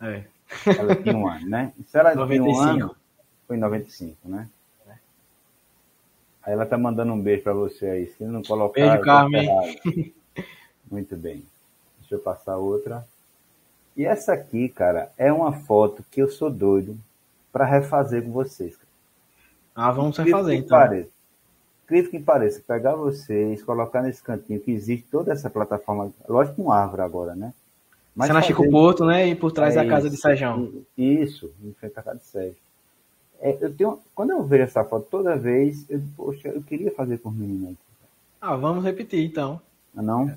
É. 0.00 0.24
Ela 0.66 0.96
tinha 0.96 1.16
um 1.16 1.28
ano, 1.28 1.48
né? 1.48 1.72
Se 1.86 1.96
ela 1.96 2.12
95. 2.14 2.44
tinha 2.44 2.58
um 2.58 2.68
ano, 2.68 2.96
foi 3.46 3.56
em 3.56 3.60
95, 3.60 4.16
né? 4.28 4.48
Aí 6.42 6.52
ela 6.52 6.66
tá 6.66 6.76
mandando 6.76 7.12
um 7.12 7.20
beijo 7.20 7.42
para 7.42 7.54
você 7.54 7.86
aí. 7.86 8.06
Se 8.06 8.24
não 8.24 8.42
colocar. 8.42 8.80
Beijo, 8.80 9.00
Carmen. 9.00 9.48
Muito 10.90 11.16
bem. 11.16 11.42
Deixa 12.00 12.16
eu 12.16 12.18
passar 12.18 12.58
outra. 12.58 13.06
E 13.96 14.04
essa 14.04 14.32
aqui, 14.32 14.68
cara, 14.68 15.10
é 15.16 15.32
uma 15.32 15.52
foto 15.52 16.04
que 16.10 16.20
eu 16.20 16.28
sou 16.28 16.50
doido 16.50 16.98
para 17.52 17.64
refazer 17.64 18.24
com 18.24 18.32
vocês. 18.32 18.76
Ah, 19.74 19.90
vamos 19.92 20.16
refazer 20.16 20.58
então. 20.58 20.78
Pareça. 20.78 21.14
Acredito 21.84 22.10
que 22.10 22.18
pareça, 22.18 22.62
pegar 22.66 22.94
vocês, 22.94 23.62
colocar 23.62 24.02
nesse 24.02 24.22
cantinho 24.22 24.58
que 24.58 24.70
existe 24.70 25.06
toda 25.10 25.32
essa 25.32 25.50
plataforma, 25.50 26.10
lógico 26.26 26.62
com 26.62 26.72
árvore 26.72 27.02
agora, 27.02 27.34
né? 27.34 27.52
Mas 28.16 28.28
Você 28.28 28.32
na 28.32 28.42
Chico 28.42 28.70
Porto, 28.70 29.04
né? 29.04 29.26
E 29.26 29.34
por 29.34 29.52
trás 29.52 29.76
é 29.76 29.82
da 29.82 29.88
casa 29.88 30.08
de 30.08 30.16
Sérgio. 30.16 30.86
Isso, 30.96 31.52
em 31.62 31.72
frente 31.74 31.98
à 31.98 32.02
casa 32.02 32.18
de 32.18 32.24
Sérgio. 32.24 32.56
É, 33.40 33.58
eu 33.60 33.74
tenho, 33.74 34.00
quando 34.14 34.30
eu 34.30 34.42
vejo 34.44 34.62
essa 34.62 34.84
foto 34.84 35.06
toda 35.10 35.36
vez, 35.36 35.84
eu, 35.90 36.00
poxa, 36.16 36.48
eu 36.48 36.62
queria 36.62 36.90
fazer 36.92 37.18
com 37.18 37.28
os 37.28 37.34
meninos. 37.34 37.76
Ah, 38.40 38.56
vamos 38.56 38.84
repetir 38.84 39.24
então. 39.24 39.60
Ah, 39.94 40.00
não? 40.02 40.34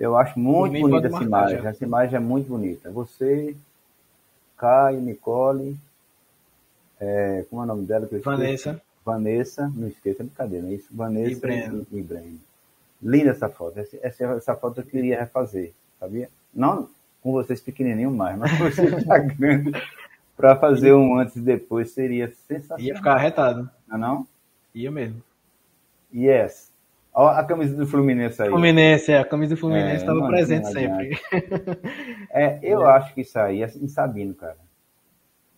Eu 0.00 0.16
acho 0.16 0.38
muito 0.38 0.80
bonita 0.80 1.06
essa 1.06 1.22
imagem. 1.22 1.62
Já. 1.62 1.68
Essa 1.68 1.84
imagem 1.84 2.16
é 2.16 2.20
muito 2.20 2.48
bonita. 2.48 2.90
Você, 2.90 3.54
Caio, 4.56 5.00
Nicole, 5.00 5.76
é, 6.98 7.44
como 7.50 7.62
é 7.62 7.64
o 7.64 7.68
nome 7.68 7.86
dela? 7.86 8.08
Vanessa. 8.24 8.80
Vanessa, 9.04 9.72
não 9.74 9.88
esqueça, 9.88 10.24
brincadeira, 10.24 10.64
não 10.64 10.72
é 10.72 10.76
isso? 10.76 10.88
Vanessa 10.90 11.32
e 11.32 11.34
Breno. 11.36 11.86
E, 11.92 11.98
e 11.98 12.02
Breno. 12.02 12.40
Linda 13.02 13.30
essa 13.30 13.48
foto. 13.48 13.78
Essa, 13.78 14.24
essa 14.24 14.56
foto 14.56 14.80
eu 14.80 14.84
queria 14.84 15.20
refazer, 15.20 15.72
sabia? 15.98 16.28
Não 16.54 16.88
com 17.22 17.32
vocês 17.32 17.60
pequenininho 17.60 18.10
mais, 18.10 18.38
mas 18.38 18.50
com 18.52 18.64
vocês 18.64 19.04
já 19.04 19.18
grande 19.20 19.72
para 20.36 20.56
fazer 20.56 20.94
um 20.94 21.18
antes 21.18 21.36
e 21.36 21.40
depois 21.40 21.90
seria 21.90 22.32
sensacional. 22.48 22.80
Ia 22.80 22.96
ficar 22.96 23.14
arretado. 23.14 23.70
Não, 23.86 23.96
é 23.96 23.98
não? 23.98 24.26
Ia 24.74 24.90
mesmo. 24.90 25.22
Yes. 26.14 26.69
A 27.14 27.44
camisa 27.44 27.76
do 27.76 27.86
Fluminense 27.86 28.40
aí. 28.42 28.48
Fluminense, 28.48 29.12
é, 29.12 29.18
a 29.18 29.24
camisa 29.24 29.54
do 29.54 29.60
Fluminense 29.60 29.96
estava 29.96 30.24
é, 30.24 30.28
presente 30.28 30.66
sempre. 30.68 31.18
É, 32.32 32.60
eu 32.62 32.86
é. 32.86 32.92
acho 32.92 33.12
que 33.12 33.22
isso 33.22 33.36
aí 33.38 33.62
é 33.62 33.66
em 33.66 33.88
Sabino, 33.88 34.34
cara. 34.34 34.56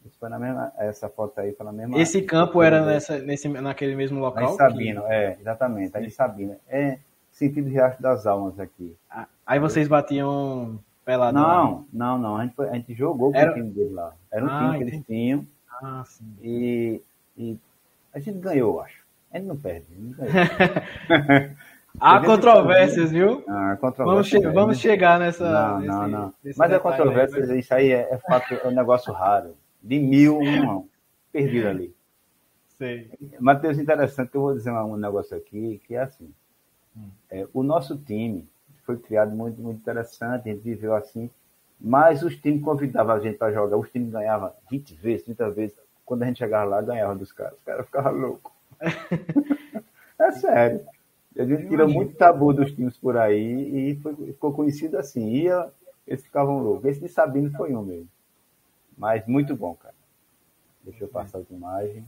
Isso 0.07 0.19
foi 0.19 0.31
na 0.31 0.39
mesma, 0.39 0.73
essa 0.79 1.09
foto 1.09 1.39
aí 1.39 1.53
foi 1.53 1.67
na 1.67 1.73
mesma. 1.73 1.99
Esse 1.99 2.23
campo 2.23 2.63
era 2.63 2.85
nessa, 2.85 3.19
nesse, 3.19 3.47
naquele 3.49 3.95
mesmo 3.95 4.19
local? 4.19 4.55
Em 4.55 4.57
Sabino, 4.57 5.03
que... 5.03 5.13
é, 5.13 5.37
exatamente, 5.39 5.97
aí 5.97 6.07
em 6.07 6.11
Sabino. 6.11 6.57
É 6.67 6.99
sentido 7.31 7.69
Riacho 7.69 8.01
das 8.01 8.27
Almas 8.27 8.59
aqui. 8.59 8.97
Aí 9.47 9.59
vocês 9.59 9.87
batiam 9.87 10.79
pelado? 11.05 11.39
Não, 11.39 11.87
não, 11.93 12.19
não. 12.19 12.37
A 12.37 12.45
gente, 12.45 12.55
foi, 12.55 12.69
a 12.69 12.75
gente 12.75 12.95
jogou 12.95 13.33
com 13.33 13.39
era... 13.39 13.51
o 13.51 13.55
time 13.55 13.71
dele 13.71 13.91
lá. 13.91 14.15
Era 14.31 14.45
um 14.45 14.49
ah, 14.49 14.59
time 14.59 14.79
que 14.79 14.85
eles 14.85 15.07
tinham. 15.07 15.47
Ah, 15.83 16.03
sim. 16.07 16.25
E, 16.43 17.03
e 17.37 17.59
a 18.15 18.19
gente 18.19 18.39
ganhou, 18.39 18.81
acho. 18.81 19.02
A 19.33 19.39
gente 19.39 19.47
não 19.47 19.57
perde. 19.57 19.87
Não 19.97 20.15
Há 22.01 22.25
controvérsias, 22.25 23.11
viu? 23.11 23.45
Ah. 23.47 23.79
Vamos, 23.99 24.29
che 24.29 24.39
vamos 24.41 24.79
chegar 24.79 25.19
nessa. 25.19 25.51
Não, 25.51 25.77
nesse, 25.79 25.89
não, 25.89 26.09
não. 26.09 26.35
Mas 26.57 26.73
a 26.73 26.81
controvérsia, 26.81 27.45
aí, 27.45 27.59
isso 27.59 27.75
aí 27.75 27.91
é, 27.91 28.09
é, 28.11 28.19
fato, 28.19 28.55
é 28.55 28.67
um 28.67 28.71
negócio 28.71 29.13
raro. 29.13 29.55
De 29.83 29.99
mil, 29.99 30.39
um 30.39 30.89
perdido 31.31 31.69
ali. 31.69 31.95
Sei. 32.79 33.11
Matheus, 33.39 33.79
interessante 33.79 34.35
eu 34.35 34.41
vou 34.41 34.55
dizer 34.55 34.71
um 34.71 34.97
negócio 34.97 35.37
aqui, 35.37 35.81
que 35.87 35.95
é 35.95 36.03
assim. 36.03 36.33
Hum. 36.97 37.11
É, 37.31 37.47
o 37.53 37.63
nosso 37.63 37.97
time 37.97 38.49
foi 38.85 38.97
criado 38.97 39.35
muito, 39.35 39.61
muito 39.61 39.79
interessante, 39.79 40.49
a 40.49 40.53
gente 40.53 40.63
viveu 40.63 40.95
assim, 40.95 41.31
mas 41.81 42.23
os 42.23 42.37
times 42.37 42.63
convidavam 42.63 43.15
a 43.15 43.21
gente 43.21 43.39
para 43.39 43.53
jogar, 43.53 43.77
os 43.77 43.91
times 43.91 44.11
ganhavam 44.11 44.53
20 44.71 44.95
vezes, 44.95 45.25
30 45.25 45.51
vezes. 45.51 45.77
Quando 46.05 46.23
a 46.23 46.27
gente 46.27 46.39
chegava 46.39 46.65
lá, 46.65 46.83
ganhava 46.83 47.15
dos 47.15 47.33
caras. 47.33 47.55
Os 47.55 47.65
caras 47.65 47.87
ficavam 47.87 48.13
loucos. 48.13 48.52
É 50.19 50.33
sério. 50.33 50.85
A 51.39 51.45
gente 51.45 51.69
tira 51.69 51.87
muito 51.87 52.15
tabu 52.15 52.53
dos 52.53 52.73
times 52.73 52.97
por 52.99 53.17
aí 53.17 53.91
e 53.91 53.97
foi, 53.97 54.15
ficou 54.15 54.53
conhecido 54.53 54.99
assim. 54.99 55.31
Ia, 55.31 55.71
eles 56.07 56.23
ficavam 56.23 56.59
loucos. 56.59 56.85
Esse 56.85 57.01
de 57.01 57.09
Sabino 57.09 57.51
foi 57.53 57.75
um 57.75 57.83
mesmo. 57.83 58.09
Mas 58.97 59.27
muito 59.27 59.57
bom, 59.57 59.75
cara. 59.75 59.95
Deixa 60.85 61.05
eu 61.05 61.09
passar 61.09 61.39
a 61.39 61.55
imagem. 61.55 62.05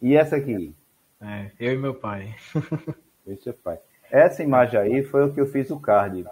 E 0.00 0.16
essa 0.16 0.36
aqui? 0.36 0.74
É, 1.20 1.50
eu 1.60 1.74
e 1.74 1.76
meu 1.76 1.94
pai. 1.94 2.34
eu 3.26 3.34
e 3.34 3.36
seu 3.36 3.52
pai. 3.52 3.78
Essa 4.10 4.42
imagem 4.42 4.80
aí 4.80 5.02
foi 5.02 5.24
o 5.24 5.34
que 5.34 5.40
eu 5.40 5.46
fiz 5.46 5.70
o 5.70 5.78
card. 5.78 6.24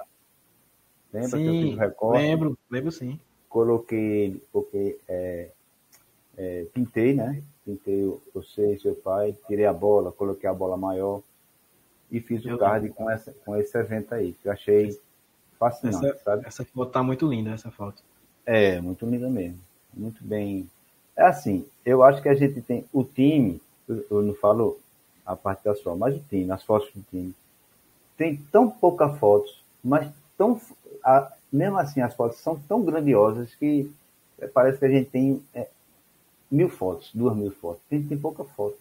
Lembra 1.12 1.28
sim, 1.28 1.42
que 1.42 1.46
eu 1.46 1.52
fiz 1.52 1.74
o 1.74 1.78
recorte? 1.78 2.22
Lembro, 2.22 2.58
lembro 2.70 2.92
sim. 2.92 3.20
Coloquei, 3.48 4.42
porque 4.52 4.98
é, 5.06 5.50
é, 6.36 6.66
pintei, 6.72 7.14
né? 7.14 7.42
Pintei 7.68 8.10
você 8.32 8.72
e 8.72 8.80
seu 8.80 8.94
pai, 8.94 9.36
tirei 9.46 9.66
a 9.66 9.72
bola, 9.74 10.10
coloquei 10.10 10.48
a 10.48 10.54
bola 10.54 10.74
maior 10.74 11.20
e 12.10 12.18
fiz 12.18 12.42
o 12.46 12.56
card 12.56 12.88
com, 12.88 13.10
essa, 13.10 13.30
com 13.44 13.54
esse 13.56 13.76
evento 13.76 14.14
aí, 14.14 14.32
que 14.32 14.48
eu 14.48 14.52
achei 14.52 14.98
fascinante, 15.58 16.06
essa, 16.06 16.22
sabe? 16.22 16.46
Essa 16.46 16.64
foto 16.64 16.90
tá 16.90 17.02
muito 17.02 17.28
linda, 17.28 17.50
essa 17.50 17.70
foto. 17.70 18.02
É, 18.46 18.80
muito 18.80 19.04
linda 19.04 19.28
mesmo. 19.28 19.58
Muito 19.92 20.24
bem. 20.24 20.66
É 21.14 21.24
assim, 21.24 21.66
eu 21.84 22.02
acho 22.02 22.22
que 22.22 22.30
a 22.30 22.34
gente 22.34 22.62
tem 22.62 22.86
o 22.90 23.04
time, 23.04 23.60
eu 23.86 24.22
não 24.22 24.32
falo 24.32 24.78
a 25.26 25.36
parte 25.36 25.62
da 25.62 25.74
sua, 25.74 25.94
mas 25.94 26.16
o 26.16 26.20
time, 26.20 26.50
as 26.50 26.62
fotos 26.62 26.90
do 26.94 27.02
time, 27.10 27.34
tem 28.16 28.34
tão 28.50 28.70
pouca 28.70 29.10
fotos, 29.10 29.62
mas 29.84 30.10
tão. 30.38 30.58
A, 31.04 31.30
mesmo 31.52 31.76
assim, 31.76 32.00
as 32.00 32.14
fotos 32.14 32.38
são 32.38 32.58
tão 32.66 32.82
grandiosas 32.82 33.54
que 33.54 33.92
parece 34.54 34.78
que 34.78 34.86
a 34.86 34.88
gente 34.88 35.10
tem 35.10 35.42
é, 35.52 35.68
mil 36.50 36.68
fotos, 36.68 37.10
duas 37.14 37.36
mil 37.36 37.50
fotos. 37.52 37.82
Tem, 37.88 38.02
tem 38.02 38.18
pouca 38.18 38.44
foto. 38.44 38.76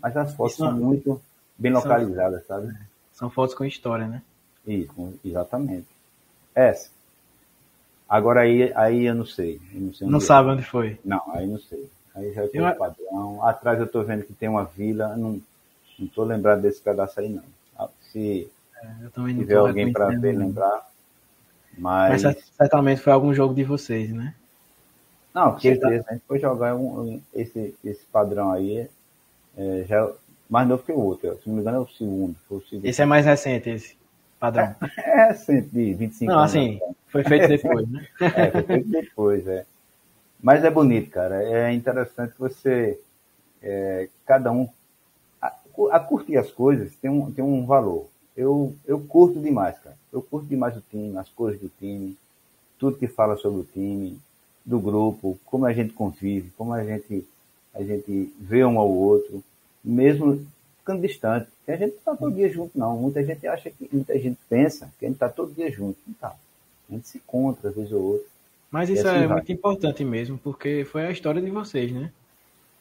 Mas 0.00 0.16
as 0.16 0.34
fotos 0.34 0.54
Isso 0.54 0.64
são 0.64 0.72
não... 0.72 0.86
muito 0.86 1.20
bem 1.56 1.72
localizadas, 1.72 2.46
são... 2.46 2.60
sabe? 2.60 2.76
São 3.12 3.30
fotos 3.30 3.54
com 3.54 3.64
história, 3.64 4.06
né? 4.06 4.22
Isso, 4.66 5.14
exatamente. 5.24 5.88
Essa. 6.54 6.90
Agora 8.08 8.40
aí, 8.40 8.72
aí 8.74 9.04
eu 9.04 9.14
não 9.14 9.26
sei. 9.26 9.60
Eu 9.74 9.80
não, 9.80 9.94
sei 9.94 10.08
não 10.08 10.20
sabe 10.20 10.50
onde 10.50 10.62
foi? 10.62 10.98
Não, 11.04 11.22
aí 11.32 11.46
não 11.46 11.58
sei. 11.58 11.90
Aí 12.14 12.32
já 12.32 12.48
tem 12.48 12.60
eu... 12.60 12.74
padrão. 12.74 13.44
Atrás 13.44 13.78
eu 13.78 13.86
estou 13.86 14.04
vendo 14.04 14.24
que 14.24 14.32
tem 14.32 14.48
uma 14.48 14.64
vila. 14.64 15.16
Não, 15.16 15.40
não 15.98 16.06
tô 16.08 16.24
lembrado 16.24 16.62
desse 16.62 16.80
pedaço 16.80 17.20
aí, 17.20 17.28
não. 17.28 17.42
Ah, 17.78 17.88
se 18.10 18.50
é, 18.82 19.04
eu 19.04 19.10
também 19.10 19.34
não 19.34 19.42
tiver 19.42 19.56
alguém 19.56 19.92
para 19.92 20.08
ver, 20.08 20.36
lembrar. 20.36 20.88
Mas... 21.76 22.22
mas... 22.22 22.52
certamente 22.56 23.00
foi 23.00 23.12
algum 23.12 23.32
jogo 23.34 23.54
de 23.54 23.64
vocês, 23.64 24.10
né? 24.10 24.34
Não, 25.38 25.52
com 25.52 25.60
certeza. 25.60 26.04
A 26.08 26.12
gente 26.14 26.24
foi 26.26 26.40
jogar 26.40 26.74
um, 26.74 27.20
esse, 27.32 27.74
esse 27.84 28.04
padrão 28.06 28.50
aí. 28.50 28.88
É, 29.56 29.84
já 29.86 30.10
mais 30.50 30.66
novo 30.66 30.82
que 30.82 30.90
o 30.90 30.98
outro. 30.98 31.38
Se 31.42 31.48
não 31.48 31.56
me 31.56 31.60
engano, 31.60 31.78
é 31.78 31.80
o 31.80 31.88
segundo. 31.88 32.36
O 32.50 32.60
segundo. 32.62 32.84
Esse 32.84 33.02
é 33.02 33.06
mais 33.06 33.24
recente, 33.24 33.70
esse 33.70 33.96
padrão. 34.40 34.74
É, 34.96 35.10
é 35.10 35.28
recente, 35.28 35.68
de 35.68 35.94
25 35.94 36.32
não, 36.32 36.40
anos. 36.40 36.54
Não, 36.54 36.62
assim, 36.62 36.80
foi 37.08 37.24
feito 37.24 37.48
depois, 37.48 37.88
né? 37.88 38.06
é, 38.20 38.50
foi 38.50 38.62
feito 38.62 38.88
depois, 38.88 39.46
é. 39.46 39.64
Mas 40.42 40.64
é 40.64 40.70
bonito, 40.70 41.10
cara. 41.10 41.42
É 41.42 41.72
interessante 41.72 42.34
você. 42.36 42.98
É, 43.62 44.08
cada 44.26 44.50
um. 44.50 44.68
A, 45.40 45.54
a, 45.92 46.00
curtir 46.00 46.36
as 46.36 46.50
coisas 46.50 46.92
tem 46.96 47.10
um, 47.10 47.30
tem 47.30 47.44
um 47.44 47.64
valor. 47.64 48.08
Eu, 48.36 48.74
eu 48.86 49.00
curto 49.00 49.40
demais, 49.40 49.78
cara. 49.78 49.96
Eu 50.12 50.20
curto 50.22 50.48
demais 50.48 50.76
o 50.76 50.82
time, 50.90 51.16
as 51.16 51.28
cores 51.28 51.60
do 51.60 51.68
time, 51.78 52.16
tudo 52.78 52.96
que 52.96 53.08
fala 53.08 53.36
sobre 53.36 53.60
o 53.60 53.64
time, 53.64 54.18
do 54.68 54.78
grupo, 54.78 55.38
como 55.46 55.64
a 55.64 55.72
gente 55.72 55.92
convive, 55.92 56.50
como 56.56 56.72
a 56.72 56.84
gente, 56.84 57.26
a 57.74 57.82
gente 57.82 58.32
vê 58.38 58.64
um 58.64 58.78
ao 58.78 58.90
outro, 58.90 59.42
mesmo 59.82 60.46
ficando 60.78 61.00
distante. 61.00 61.48
Porque 61.58 61.72
a 61.72 61.76
gente 61.76 61.92
não 61.92 61.98
está 61.98 62.16
todo 62.16 62.34
dia 62.34 62.48
junto, 62.48 62.78
não. 62.78 62.96
Muita 62.96 63.24
gente 63.24 63.46
acha 63.46 63.70
que, 63.70 63.88
muita 63.92 64.18
gente 64.18 64.38
pensa 64.48 64.92
que 64.98 65.06
a 65.06 65.08
gente 65.08 65.16
está 65.16 65.28
todo 65.28 65.54
dia 65.54 65.70
junto. 65.70 65.98
Não 66.06 66.14
tá. 66.14 66.36
A 66.88 66.92
gente 66.92 67.08
se 67.08 67.18
encontra, 67.18 67.70
às 67.70 67.76
vezes 67.76 67.92
ou 67.92 68.02
outra. 68.02 68.26
Mas 68.70 68.90
isso 68.90 69.06
assim 69.06 69.24
é 69.24 69.26
vai. 69.26 69.36
muito 69.38 69.52
importante 69.52 70.04
mesmo, 70.04 70.36
porque 70.38 70.86
foi 70.90 71.06
a 71.06 71.10
história 71.10 71.40
de 71.40 71.50
vocês, 71.50 71.90
né? 71.90 72.12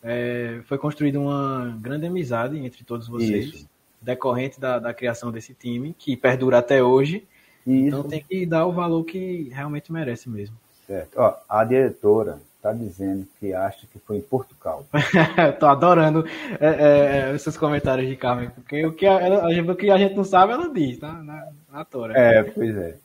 É, 0.03 0.59
foi 0.65 0.77
construída 0.77 1.19
uma 1.19 1.77
grande 1.81 2.05
amizade 2.05 2.57
entre 2.57 2.83
todos 2.83 3.07
vocês. 3.07 3.45
Isso 3.45 3.67
decorrente 4.01 4.59
da, 4.59 4.79
da 4.79 4.93
criação 4.93 5.31
desse 5.31 5.53
time, 5.53 5.95
que 5.97 6.15
perdura 6.15 6.59
até 6.59 6.83
hoje. 6.83 7.23
Isso. 7.65 7.87
Então 7.87 8.03
tem 8.03 8.23
que 8.23 8.45
dar 8.45 8.65
o 8.65 8.71
valor 8.71 9.03
que 9.03 9.49
realmente 9.51 9.91
merece 9.91 10.29
mesmo. 10.29 10.55
Certo. 10.87 11.19
Ó, 11.19 11.35
a 11.49 11.63
diretora 11.65 12.39
está 12.55 12.71
dizendo 12.71 13.27
que 13.39 13.53
acha 13.53 13.85
que 13.87 13.99
foi 13.99 14.17
em 14.17 14.21
Portugal. 14.21 14.85
Tô 15.59 15.67
adorando 15.67 16.25
é, 16.59 16.67
é, 16.67 17.29
é, 17.31 17.35
esses 17.35 17.57
comentários 17.57 18.09
de 18.09 18.15
Carmen, 18.15 18.49
porque 18.49 18.85
o 18.85 18.93
que 18.93 19.05
a, 19.05 19.17
a, 19.17 19.47
o 19.49 19.75
que 19.75 19.91
a 19.91 19.97
gente 19.97 20.15
não 20.15 20.23
sabe, 20.23 20.53
ela 20.53 20.69
diz, 20.73 20.97
tá? 20.97 21.11
Na, 21.11 21.51
na 21.71 21.85
tora. 21.85 22.17
É, 22.17 22.43
pois 22.43 22.75
é. 22.75 22.95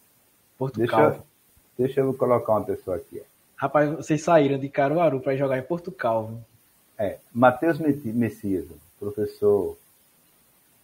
Portugal. 0.56 1.10
Deixa, 1.10 1.24
deixa 1.78 2.00
eu 2.00 2.14
colocar 2.14 2.52
uma 2.52 2.64
pessoa 2.64 2.96
aqui. 2.96 3.20
Rapaz, 3.56 3.90
vocês 3.90 4.22
saíram 4.22 4.58
de 4.58 4.68
Caruaru 4.68 5.20
para 5.20 5.36
jogar 5.36 5.58
em 5.58 5.62
Portugal. 5.62 6.28
Viu? 6.28 6.38
É, 6.98 7.18
Matheus 7.32 7.78
Messias, 7.78 8.66
professor 8.98 9.76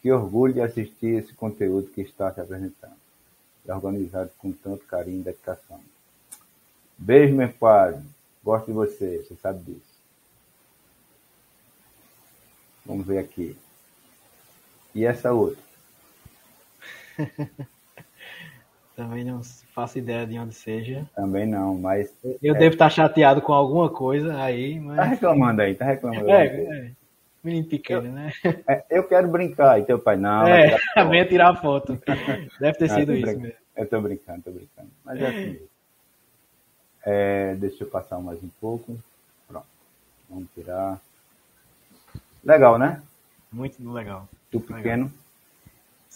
que 0.00 0.10
orgulho 0.12 0.54
de 0.54 0.60
assistir 0.60 1.18
esse 1.18 1.34
conteúdo 1.34 1.88
que 1.88 2.00
está 2.00 2.32
se 2.32 2.40
apresentando. 2.40 2.96
Organizado 3.68 4.30
com 4.38 4.50
tanto 4.50 4.84
carinho 4.86 5.20
e 5.20 5.24
dedicação. 5.24 5.80
Beijo, 6.98 7.34
meu 7.34 7.48
pai. 7.48 7.98
Gosto 8.42 8.66
de 8.66 8.72
você, 8.72 9.18
você 9.18 9.36
sabe 9.36 9.62
disso. 9.62 9.98
Vamos 12.84 13.06
ver 13.06 13.18
aqui. 13.18 13.56
E 14.94 15.04
essa 15.04 15.32
outra? 15.32 15.62
Também 18.96 19.24
não 19.24 19.42
faço 19.72 19.98
ideia 19.98 20.26
de 20.26 20.36
onde 20.38 20.54
seja. 20.54 21.08
Também 21.14 21.46
não, 21.46 21.76
mas. 21.76 22.12
Eu 22.42 22.56
é... 22.56 22.58
devo 22.58 22.72
estar 22.74 22.90
chateado 22.90 23.40
com 23.40 23.52
alguma 23.52 23.88
coisa 23.88 24.42
aí, 24.42 24.80
mas. 24.80 24.96
Tá 24.96 25.04
reclamando 25.04 25.62
aí, 25.62 25.74
tá 25.74 25.84
reclamando. 25.84 26.28
É, 26.28 26.46
é. 26.46 26.90
Menino 27.44 27.68
pequeno, 27.68 28.06
eu, 28.06 28.12
né? 28.12 28.32
É, 28.66 28.84
eu 28.90 29.04
quero 29.04 29.28
brincar, 29.28 29.78
e 29.78 29.84
teu 29.84 30.00
pai, 30.00 30.16
não. 30.16 30.46
É, 30.48 30.76
venha 31.08 31.24
tirar 31.28 31.54
foto. 31.60 31.96
Deve 32.58 32.78
ter 32.78 32.88
não, 32.88 32.96
sido 32.96 33.14
isso 33.14 33.38
mesmo. 33.38 33.52
Eu 33.76 33.88
tô 33.88 34.00
brincando, 34.00 34.42
tô 34.42 34.50
brincando. 34.50 34.90
Mas 35.04 35.22
é 35.22 35.26
assim. 35.28 35.67
É, 37.10 37.54
deixa 37.54 37.84
eu 37.84 37.88
passar 37.88 38.20
mais 38.20 38.38
um 38.44 38.50
pouco. 38.60 38.94
Pronto. 39.48 39.64
Vamos 40.28 40.46
tirar. 40.54 41.00
Legal, 42.44 42.78
né? 42.78 43.00
Muito 43.50 43.76
legal. 43.90 44.28
Tu 44.50 44.60
pequeno. 44.60 45.10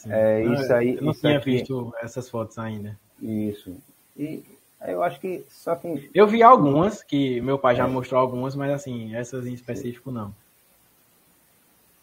É, 0.06 0.44
isso 0.44 0.70
aí. 0.70 0.96
Eu 0.96 1.02
não 1.02 1.12
isso 1.12 1.20
tinha 1.22 1.38
aqui, 1.38 1.52
visto 1.52 1.94
essas 1.98 2.28
fotos 2.28 2.58
ainda. 2.58 2.94
Isso. 3.22 3.74
E 4.18 4.44
eu 4.86 5.02
acho 5.02 5.18
que 5.18 5.42
só 5.48 5.74
que. 5.76 6.10
Eu 6.12 6.26
vi 6.26 6.42
algumas, 6.42 7.02
que 7.02 7.40
meu 7.40 7.58
pai 7.58 7.74
já 7.74 7.84
é. 7.84 7.88
mostrou 7.88 8.20
algumas, 8.20 8.54
mas 8.54 8.70
assim, 8.70 9.14
essas 9.14 9.46
em 9.46 9.54
específico 9.54 10.10
não. 10.10 10.34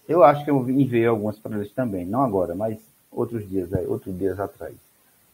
Eu 0.07 0.23
acho 0.23 0.43
que 0.43 0.49
eu 0.49 0.67
enviei 0.67 1.05
algumas 1.05 1.37
para 1.37 1.55
eles 1.57 1.71
também, 1.71 2.07
não 2.07 2.23
agora, 2.23 2.55
mas 2.55 2.79
outros 3.11 3.47
dias, 3.47 3.69
outros 3.87 4.17
dias 4.17 4.39
atrás. 4.39 4.73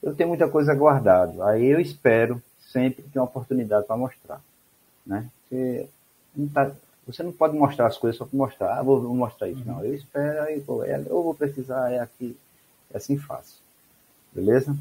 Eu 0.04 0.14
tenho 0.14 0.28
muita 0.28 0.50
coisa 0.50 0.76
guardada, 0.76 1.48
aí 1.48 1.68
eu 1.68 1.80
espero 1.80 2.44
sempre 2.76 3.04
ter 3.04 3.20
uma 3.20 3.26
oportunidade 3.26 3.88
para 3.88 3.96
mostrar, 3.96 4.42
né? 5.06 5.30
Você 5.50 5.88
não, 6.36 6.48
tá, 6.50 6.72
você 7.08 7.24
não 7.24 7.32
pode 7.32 7.58
mostrar 7.58 7.88
as 7.88 7.98
coisas 7.98 8.18
só 8.18 8.26
para 8.26 8.38
mostrar, 8.38 8.78
ah, 8.78 8.84
vou, 8.84 9.02
vou 9.02 9.16
mostrar 9.16 9.48
isso, 9.48 9.62
uhum. 9.62 9.76
não. 9.76 9.86
Eu 9.86 9.96
espero, 9.96 10.42
aí, 10.42 10.60
pô, 10.60 10.84
é, 10.84 11.00
eu 11.00 11.24
vou 11.24 11.34
precisar, 11.34 11.90
é 11.90 12.00
aqui. 12.00 12.38
É 12.94 12.98
assim 12.98 13.18
fácil. 13.18 13.56
Beleza? 14.34 14.76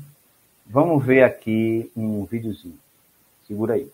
Vamos 0.66 1.04
ver 1.04 1.22
aqui 1.22 1.90
um 1.96 2.24
videozinho. 2.24 2.78
Segura 3.46 3.74
aí. 3.74 3.88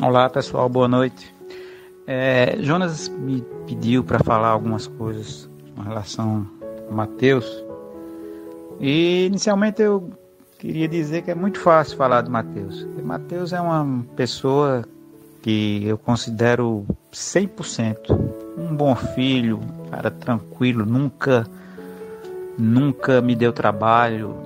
Olá 0.00 0.30
pessoal, 0.30 0.68
boa 0.68 0.88
noite. 0.88 1.41
É, 2.06 2.56
Jonas 2.60 3.08
me 3.08 3.42
pediu 3.66 4.02
para 4.02 4.18
falar 4.18 4.48
algumas 4.48 4.86
coisas 4.86 5.48
com 5.76 5.82
relação 5.82 6.46
a 6.90 6.94
Mateus. 6.94 7.64
E 8.80 9.26
inicialmente 9.26 9.80
eu 9.82 10.10
queria 10.58 10.88
dizer 10.88 11.22
que 11.22 11.30
é 11.30 11.34
muito 11.34 11.60
fácil 11.60 11.96
falar 11.96 12.22
de 12.22 12.30
Mateus. 12.30 12.86
Mateus 13.04 13.52
é 13.52 13.60
uma 13.60 14.04
pessoa 14.16 14.84
que 15.42 15.84
eu 15.86 15.98
considero 15.98 16.86
100% 17.12 18.32
um 18.56 18.74
bom 18.74 18.94
filho, 18.94 19.58
um 19.58 19.90
cara 19.90 20.10
tranquilo, 20.10 20.84
nunca 20.84 21.46
nunca 22.58 23.20
me 23.20 23.34
deu 23.34 23.52
trabalho, 23.52 24.36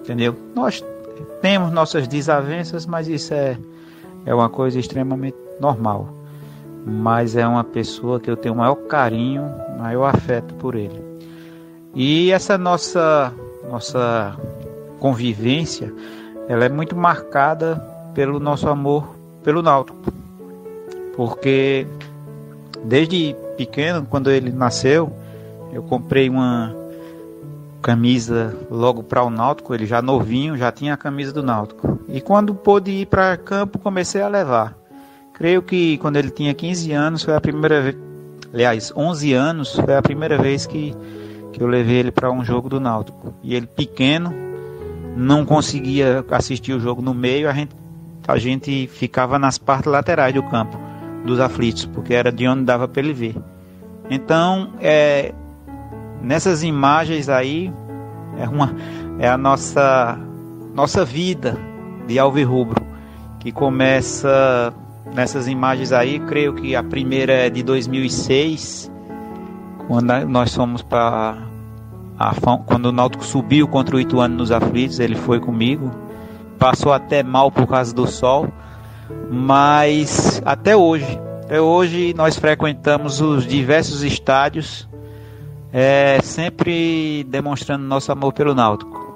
entendeu? 0.00 0.34
Nós 0.54 0.82
temos 1.42 1.70
nossas 1.70 2.08
desavenças, 2.08 2.86
mas 2.86 3.08
isso 3.08 3.34
é 3.34 3.58
é 4.24 4.34
uma 4.34 4.48
coisa 4.48 4.78
extremamente 4.78 5.36
normal. 5.60 6.15
Mas 6.86 7.34
é 7.34 7.44
uma 7.46 7.64
pessoa 7.64 8.20
que 8.20 8.30
eu 8.30 8.36
tenho 8.36 8.54
o 8.54 8.58
maior 8.58 8.76
carinho, 8.76 9.50
maior 9.76 10.14
afeto 10.14 10.54
por 10.54 10.76
ele. 10.76 11.02
E 11.92 12.30
essa 12.30 12.56
nossa 12.56 13.32
nossa 13.68 14.36
convivência, 15.00 15.92
ela 16.48 16.64
é 16.64 16.68
muito 16.68 16.94
marcada 16.94 17.76
pelo 18.14 18.38
nosso 18.38 18.68
amor 18.68 19.16
pelo 19.42 19.62
Náutico. 19.62 19.98
Porque 21.16 21.86
desde 22.84 23.34
pequeno, 23.56 24.06
quando 24.08 24.30
ele 24.30 24.52
nasceu, 24.52 25.12
eu 25.72 25.82
comprei 25.82 26.28
uma 26.28 26.74
camisa 27.82 28.56
logo 28.70 29.02
para 29.02 29.22
o 29.22 29.30
Náutico, 29.30 29.74
ele 29.74 29.86
já 29.86 30.02
novinho, 30.02 30.56
já 30.56 30.72
tinha 30.72 30.94
a 30.94 30.96
camisa 30.96 31.32
do 31.32 31.42
Náutico. 31.42 31.98
E 32.08 32.20
quando 32.20 32.54
pôde 32.54 32.90
ir 32.90 33.06
para 33.06 33.36
campo, 33.36 33.78
comecei 33.78 34.20
a 34.20 34.28
levar. 34.28 34.76
Creio 35.36 35.60
que 35.60 35.98
quando 35.98 36.16
ele 36.16 36.30
tinha 36.30 36.54
15 36.54 36.92
anos 36.92 37.22
foi 37.22 37.36
a 37.36 37.40
primeira 37.40 37.82
vez, 37.82 37.96
aliás, 38.54 38.90
11 38.96 39.34
anos 39.34 39.74
foi 39.76 39.94
a 39.94 40.00
primeira 40.00 40.38
vez 40.38 40.64
que, 40.64 40.94
que 41.52 41.62
eu 41.62 41.66
levei 41.66 41.96
ele 41.98 42.10
para 42.10 42.32
um 42.32 42.42
jogo 42.42 42.70
do 42.70 42.80
Náutico. 42.80 43.34
E 43.42 43.54
ele 43.54 43.66
pequeno, 43.66 44.32
não 45.14 45.44
conseguia 45.44 46.24
assistir 46.30 46.72
o 46.72 46.80
jogo 46.80 47.02
no 47.02 47.12
meio, 47.12 47.50
a 47.50 47.52
gente, 47.52 47.76
a 48.26 48.38
gente 48.38 48.86
ficava 48.86 49.38
nas 49.38 49.58
partes 49.58 49.92
laterais 49.92 50.32
do 50.32 50.42
campo 50.42 50.78
dos 51.26 51.38
aflitos, 51.38 51.84
porque 51.84 52.14
era 52.14 52.32
de 52.32 52.48
onde 52.48 52.64
dava 52.64 52.88
para 52.88 53.02
ele 53.02 53.12
ver. 53.12 53.36
Então, 54.08 54.72
é, 54.80 55.34
nessas 56.22 56.62
imagens 56.62 57.28
aí 57.28 57.70
é 58.38 58.48
uma 58.48 58.74
é 59.18 59.28
a 59.28 59.36
nossa 59.36 60.18
nossa 60.74 61.04
vida 61.04 61.58
de 62.06 62.18
Alvirrubro 62.18 62.86
que 63.38 63.52
começa 63.52 64.72
nessas 65.16 65.48
imagens 65.48 65.92
aí, 65.92 66.20
creio 66.20 66.52
que 66.52 66.76
a 66.76 66.82
primeira 66.82 67.32
é 67.32 67.48
de 67.48 67.62
2006, 67.62 68.92
quando 69.88 70.26
nós 70.26 70.54
fomos 70.54 70.82
para 70.82 71.38
quando 72.64 72.86
o 72.86 72.92
Náutico 72.92 73.24
subiu 73.24 73.66
contra 73.66 73.96
o 73.96 74.00
Ituano 74.00 74.36
nos 74.36 74.50
aflitos, 74.50 75.00
ele 75.00 75.14
foi 75.14 75.40
comigo. 75.40 75.90
Passou 76.58 76.92
até 76.92 77.22
mal 77.22 77.50
por 77.50 77.66
causa 77.66 77.94
do 77.94 78.06
sol, 78.06 78.48
mas 79.30 80.40
até 80.44 80.76
hoje, 80.76 81.18
até 81.44 81.60
hoje 81.60 82.14
nós 82.14 82.36
frequentamos 82.36 83.20
os 83.20 83.46
diversos 83.46 84.02
estádios 84.02 84.88
é, 85.72 86.18
sempre 86.22 87.24
demonstrando 87.24 87.84
nosso 87.84 88.12
amor 88.12 88.32
pelo 88.32 88.54
Náutico. 88.54 89.14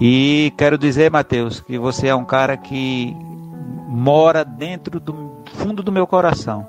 E 0.00 0.52
quero 0.56 0.78
dizer, 0.78 1.10
Mateus, 1.10 1.60
que 1.60 1.78
você 1.78 2.08
é 2.08 2.14
um 2.14 2.24
cara 2.24 2.56
que 2.56 3.16
mora 3.88 4.44
dentro 4.44 5.00
do 5.00 5.42
fundo 5.46 5.82
do 5.82 5.90
meu 5.90 6.06
coração. 6.06 6.68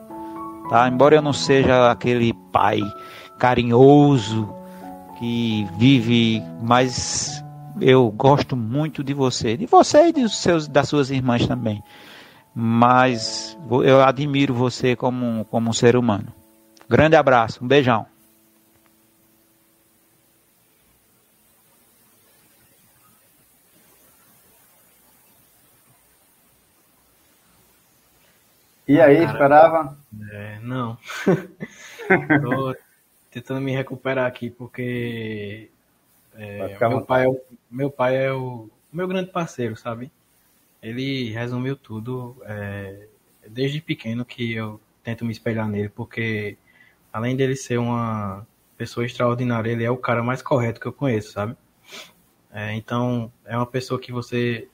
Tá? 0.69 0.87
Embora 0.87 1.15
eu 1.15 1.21
não 1.21 1.33
seja 1.33 1.91
aquele 1.91 2.33
pai 2.51 2.79
carinhoso 3.37 4.53
que 5.17 5.67
vive, 5.77 6.41
mas 6.61 7.43
eu 7.81 8.09
gosto 8.09 8.55
muito 8.55 9.03
de 9.03 9.13
você, 9.13 9.57
de 9.57 9.65
você 9.65 10.07
e 10.07 10.13
dos 10.13 10.37
seus, 10.37 10.67
das 10.67 10.87
suas 10.87 11.11
irmãs 11.11 11.45
também. 11.45 11.83
Mas 12.55 13.57
eu 13.83 14.01
admiro 14.01 14.53
você 14.53 14.95
como, 14.95 15.45
como 15.45 15.69
um 15.69 15.73
ser 15.73 15.97
humano. 15.97 16.27
Grande 16.89 17.15
abraço, 17.15 17.63
um 17.63 17.67
beijão. 17.67 18.05
E 28.89 28.99
aí, 28.99 29.17
Cara, 29.17 29.31
esperava? 29.31 29.97
É, 30.31 30.59
não. 30.63 30.97
Tô 32.41 32.75
tentando 33.29 33.61
me 33.61 33.71
recuperar 33.71 34.25
aqui 34.25 34.49
porque 34.49 35.69
é, 36.33 36.75
meu, 36.89 37.01
pai 37.05 37.25
é 37.25 37.29
o, 37.29 37.39
meu 37.69 37.91
pai 37.91 38.17
é 38.17 38.33
o 38.33 38.67
meu 38.91 39.07
grande 39.07 39.29
parceiro, 39.29 39.77
sabe? 39.77 40.11
Ele 40.81 41.29
resumiu 41.29 41.75
tudo 41.75 42.35
é, 42.45 43.05
desde 43.47 43.79
pequeno 43.79 44.25
que 44.25 44.55
eu 44.55 44.81
tento 45.03 45.23
me 45.23 45.33
espelhar 45.33 45.67
nele, 45.67 45.89
porque 45.89 46.57
além 47.13 47.35
dele 47.35 47.55
ser 47.55 47.77
uma 47.77 48.43
pessoa 48.75 49.05
extraordinária, 49.05 49.69
ele 49.69 49.83
é 49.83 49.91
o 49.91 49.97
cara 49.97 50.23
mais 50.23 50.41
correto 50.41 50.79
que 50.79 50.87
eu 50.87 50.93
conheço, 50.93 51.33
sabe? 51.33 51.55
É, 52.51 52.73
então, 52.73 53.31
é 53.45 53.55
uma 53.55 53.67
pessoa 53.67 53.99
que 53.99 54.11
você 54.11 54.67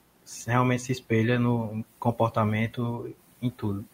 realmente 0.46 0.84
se 0.84 0.92
espelha 0.92 1.38
no 1.38 1.84
comportamento, 1.98 3.14
em 3.42 3.50
tudo. 3.50 3.84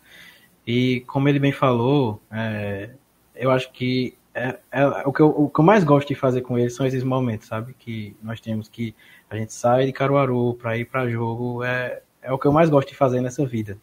E 0.66 1.01
como 1.07 1.29
ele 1.29 1.38
bem 1.38 1.53
falou, 1.53 2.20
é, 2.31 2.90
eu 3.35 3.51
acho 3.51 3.70
que 3.72 4.16
é, 4.35 4.59
é, 4.70 4.87
o, 5.07 5.12
que 5.12 5.20
eu, 5.20 5.29
o 5.29 5.48
que 5.51 5.61
eu 5.61 5.64
mais 5.64 5.85
gosto 5.85 6.09
de 6.09 6.14
fazer 6.14 6.42
com 6.42 6.59
ele 6.59 6.70
são 6.70 6.87
esses 6.87 7.05
momentos, 7.05 7.48
sabe? 7.48 7.75
Que 7.79 8.16
nós 8.22 8.40
temos 8.40 8.68
que 8.68 8.94
a 9.29 9.37
gente 9.37 9.53
sai 9.53 9.87
de 9.87 9.92
Caruaru 9.92 10.55
para 10.55 10.77
ir 10.79 10.87
para 10.87 11.09
jogo, 11.09 11.62
é, 11.64 12.03
é 12.22 12.33
o 12.33 12.38
que 12.38 12.46
eu 12.46 12.53
mais 12.53 12.70
gosto 12.70 12.88
de 12.88 12.94
fazer 12.94 13.20
nessa 13.20 13.44
vida. 13.44 13.79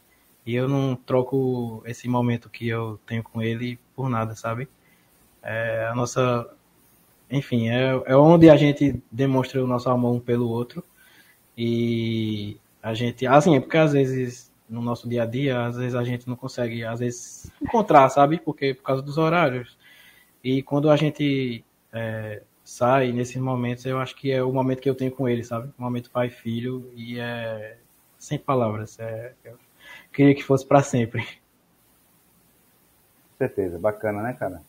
E 0.46 0.56
eu 0.56 0.68
não 0.68 0.96
troco 0.96 1.84
esse 1.86 2.08
momento 2.08 2.50
que 2.50 2.68
eu 2.68 3.00
tenho 3.06 3.22
com 3.24 3.42
ele 3.42 3.78
por 3.96 4.10
nada, 4.10 4.36
sabe? 4.36 4.68
É 5.44 5.88
a 5.92 5.96
nossa. 5.96 6.50
Enfim, 7.30 7.70
é, 7.70 8.02
é 8.06 8.16
onde 8.16 8.50
a 8.50 8.56
gente 8.58 9.02
demonstra 9.12 9.64
o 9.64 9.68
nosso 9.68 9.90
amor 9.90 10.16
um 10.16 10.20
pelo 10.20 10.50
outro. 10.50 10.84
E 11.58 12.58
a 12.82 12.94
gente. 12.94 13.28
Assim, 13.28 13.56
é 13.56 13.60
porque 13.60 13.78
às 13.78 13.94
vezes 13.94 14.49
no 14.70 14.82
nosso 14.82 15.10
dia 15.10 15.24
a 15.24 15.26
dia, 15.26 15.66
às 15.66 15.76
vezes 15.76 15.96
a 15.96 16.04
gente 16.04 16.28
não 16.28 16.36
consegue, 16.36 16.86
às 16.86 17.00
vezes, 17.00 17.52
encontrar, 17.62 18.08
sabe? 18.10 18.40
Porque 18.40 18.74
por 18.74 18.84
causa 18.84 19.02
dos 19.02 19.18
horários. 19.18 19.78
E 20.44 20.62
quando 20.62 20.90
a 20.90 20.96
gente 20.96 21.64
é, 21.92 22.44
sai 22.64 23.12
nesses 23.12 23.38
momentos, 23.38 23.86
eu 23.86 24.00
acho 24.00 24.16
que 24.16 24.32
é 24.32 24.44
o 24.44 24.54
momento 24.54 24.82
que 24.82 24.90
eu 24.90 24.96
tenho 24.96 25.12
com 25.12 25.28
ele, 25.28 25.44
sabe? 25.44 25.70
O 25.78 25.82
momento 25.82 26.12
pai 26.12 26.28
e 26.28 26.32
filho, 26.32 26.92
e 26.96 27.20
é 27.20 27.78
sem 28.20 28.38
palavras. 28.38 29.00
É, 29.00 29.34
eu 29.44 29.58
queria 30.14 30.36
que 30.36 30.44
fosse 30.44 30.66
para 30.66 30.84
sempre. 30.84 31.24
Com 31.24 31.30
certeza, 33.40 33.80
bacana, 33.80 34.22
né, 34.22 34.34
cara? 34.34 34.62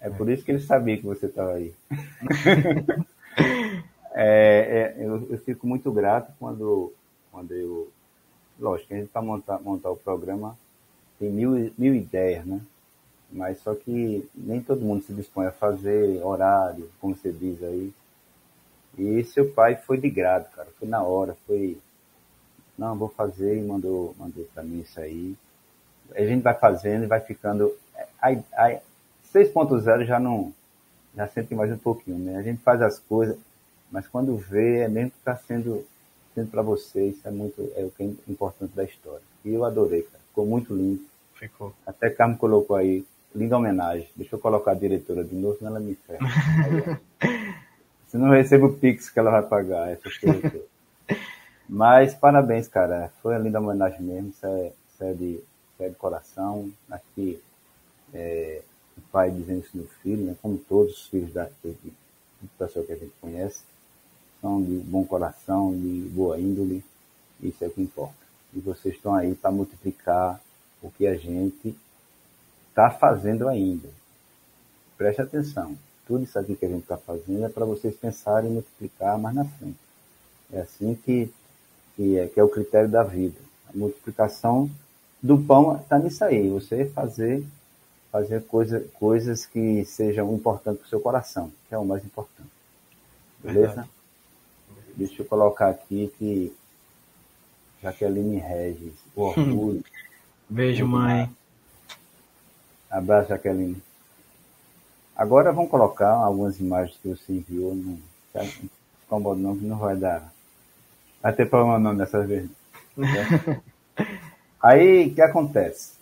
É, 0.00 0.08
é. 0.08 0.10
por 0.10 0.28
isso 0.28 0.44
que 0.44 0.50
ele 0.50 0.60
sabia 0.60 0.96
que 0.96 1.04
você 1.04 1.26
estava 1.26 1.52
aí. 1.52 1.72
é, 4.14 4.94
é, 4.98 4.98
eu, 4.98 5.28
eu 5.30 5.38
fico 5.38 5.66
muito 5.66 5.92
grato 5.92 6.32
quando, 6.38 6.92
quando 7.30 7.54
eu 7.54 7.92
lógico, 8.58 8.94
a 8.94 8.96
gente 8.96 9.08
para 9.08 9.22
montar, 9.22 9.60
montar 9.60 9.90
o 9.90 9.96
programa 9.96 10.56
tem 11.18 11.30
mil, 11.30 11.72
mil 11.78 11.94
ideias, 11.94 12.44
né? 12.44 12.60
Mas 13.30 13.58
só 13.60 13.74
que 13.74 14.28
nem 14.34 14.60
todo 14.60 14.80
mundo 14.80 15.02
se 15.02 15.12
dispõe 15.12 15.46
a 15.46 15.52
fazer 15.52 16.22
horário, 16.22 16.90
como 17.00 17.16
você 17.16 17.32
diz 17.32 17.62
aí. 17.62 17.92
E 18.96 19.24
seu 19.24 19.50
pai 19.50 19.76
foi 19.76 19.98
de 19.98 20.08
grado, 20.08 20.48
cara. 20.54 20.68
Foi 20.78 20.86
na 20.86 21.02
hora, 21.02 21.36
foi. 21.46 21.78
Não, 22.78 22.96
vou 22.96 23.08
fazer 23.08 23.58
e 23.58 23.62
mandou, 23.62 24.14
mandou 24.18 24.44
para 24.54 24.62
mim 24.62 24.80
isso 24.80 25.00
aí. 25.00 25.36
A 26.14 26.22
gente 26.22 26.42
vai 26.42 26.54
fazendo 26.54 27.04
e 27.04 27.08
vai 27.08 27.20
ficando. 27.20 27.74
A, 28.20 28.30
a 28.30 28.80
6.0 29.32 30.04
já 30.04 30.20
não. 30.20 30.52
Já 31.16 31.26
sente 31.28 31.54
mais 31.54 31.72
um 31.72 31.78
pouquinho, 31.78 32.18
né? 32.18 32.36
A 32.36 32.42
gente 32.42 32.62
faz 32.62 32.82
as 32.82 32.98
coisas, 32.98 33.36
mas 33.90 34.06
quando 34.06 34.36
vê, 34.36 34.80
é 34.80 34.88
mesmo 34.88 35.10
que 35.10 35.18
está 35.18 35.36
sendo 35.36 35.84
sendo 36.34 36.50
para 36.50 36.62
você, 36.62 37.08
isso 37.08 37.26
é 37.26 37.30
muito 37.30 37.60
é 37.76 37.84
o 37.84 37.90
que 37.90 38.02
é 38.02 38.30
importante 38.30 38.74
da 38.74 38.84
história. 38.84 39.22
E 39.44 39.52
eu 39.52 39.64
adorei, 39.64 40.02
cara. 40.02 40.22
Ficou 40.28 40.46
muito 40.46 40.74
lindo. 40.74 41.02
Ficou. 41.34 41.72
Até 41.86 42.10
Carmo 42.10 42.36
colocou 42.36 42.76
aí, 42.76 43.04
linda 43.34 43.56
homenagem. 43.56 44.08
Deixa 44.16 44.34
eu 44.34 44.40
colocar 44.40 44.72
a 44.72 44.74
diretora 44.74 45.24
de 45.24 45.34
novo, 45.34 45.56
senão 45.58 45.70
ela 45.70 45.80
me 45.80 45.94
ferra. 45.94 47.00
Se 48.08 48.16
não 48.16 48.30
recebo 48.30 48.66
o 48.66 48.72
Pix 48.72 49.10
que 49.10 49.18
ela 49.18 49.30
vai 49.30 49.42
pagar, 49.42 49.90
essas 49.90 50.16
coisas. 50.18 50.62
Mas 51.68 52.14
parabéns, 52.14 52.68
cara. 52.68 53.12
Foi 53.20 53.34
uma 53.34 53.40
linda 53.40 53.60
homenagem 53.60 54.00
mesmo. 54.02 54.30
Isso 54.30 54.46
é, 54.46 54.72
isso 54.88 55.04
é, 55.04 55.12
de, 55.12 55.34
isso 55.34 55.44
é 55.80 55.88
de 55.88 55.94
coração. 55.96 56.70
Acho 56.90 57.04
que 57.14 57.40
é, 58.12 58.62
o 58.96 59.00
pai 59.10 59.30
dizendo 59.30 59.60
isso 59.60 59.76
no 59.76 59.86
filho, 60.02 60.24
né? 60.24 60.36
como 60.40 60.58
todos 60.58 60.92
os 60.92 61.08
filhos 61.08 61.32
da, 61.32 61.48
de, 61.62 61.72
de 61.72 61.92
pessoa 62.58 62.84
que 62.84 62.92
a 62.92 62.96
gente 62.96 63.12
conhece, 63.20 63.64
de 64.62 64.78
bom 64.80 65.04
coração, 65.04 65.72
de 65.72 66.08
boa 66.12 66.38
índole. 66.38 66.84
Isso 67.42 67.64
é 67.64 67.66
o 67.66 67.70
que 67.70 67.82
importa. 67.82 68.14
E 68.54 68.60
vocês 68.60 68.94
estão 68.94 69.14
aí 69.14 69.34
para 69.34 69.50
multiplicar 69.50 70.40
o 70.82 70.90
que 70.90 71.06
a 71.06 71.16
gente 71.16 71.74
está 72.68 72.90
fazendo 72.90 73.48
ainda. 73.48 73.88
Preste 74.96 75.22
atenção. 75.22 75.76
Tudo 76.06 76.24
isso 76.24 76.38
aqui 76.38 76.54
que 76.54 76.66
a 76.66 76.68
gente 76.68 76.82
está 76.82 76.98
fazendo 76.98 77.44
é 77.44 77.48
para 77.48 77.64
vocês 77.64 77.94
pensarem 77.96 78.50
em 78.50 78.54
multiplicar 78.54 79.18
mais 79.18 79.34
na 79.34 79.44
frente. 79.44 79.78
É 80.52 80.60
assim 80.60 80.94
que, 80.94 81.30
que, 81.96 82.18
é, 82.18 82.28
que 82.28 82.38
é 82.38 82.44
o 82.44 82.48
critério 82.48 82.88
da 82.88 83.02
vida. 83.02 83.38
A 83.72 83.76
multiplicação 83.76 84.70
do 85.22 85.38
pão 85.38 85.76
está 85.76 85.98
nisso 85.98 86.22
aí. 86.22 86.50
Você 86.50 86.84
fazer, 86.86 87.42
fazer 88.12 88.44
coisa, 88.44 88.84
coisas 88.98 89.46
que 89.46 89.84
sejam 89.86 90.32
importantes 90.34 90.80
para 90.80 90.86
o 90.86 90.90
seu 90.90 91.00
coração, 91.00 91.50
que 91.68 91.74
é 91.74 91.78
o 91.78 91.84
mais 91.84 92.04
importante. 92.04 92.50
Beleza? 93.42 93.66
Verdade. 93.68 93.93
Deixa 94.96 95.22
eu 95.22 95.26
colocar 95.26 95.68
aqui 95.68 96.12
que 96.18 96.52
Jaqueline 97.82 98.38
Regis, 98.38 98.94
o 99.14 99.22
orgulho. 99.22 99.84
Beijo, 100.48 100.86
mãe. 100.86 101.30
Abraço, 102.90 103.28
Jaqueline. 103.28 103.82
Agora 105.16 105.52
vamos 105.52 105.70
colocar 105.70 106.10
algumas 106.10 106.58
imagens 106.60 106.96
que 107.02 107.08
você 107.08 107.32
enviou. 107.32 107.74
Não 107.74 107.98
incomoda 109.04 109.40
não, 109.40 109.56
que 109.56 109.64
não 109.64 109.78
vai 109.78 109.96
dar. 109.96 110.32
Vai 111.22 111.32
ter 111.32 111.48
problema 111.48 111.78
não 111.78 111.96
dessa 111.96 112.24
vez. 112.24 112.48
Aí, 114.62 115.08
o 115.08 115.14
que 115.14 115.20
acontece? 115.20 115.94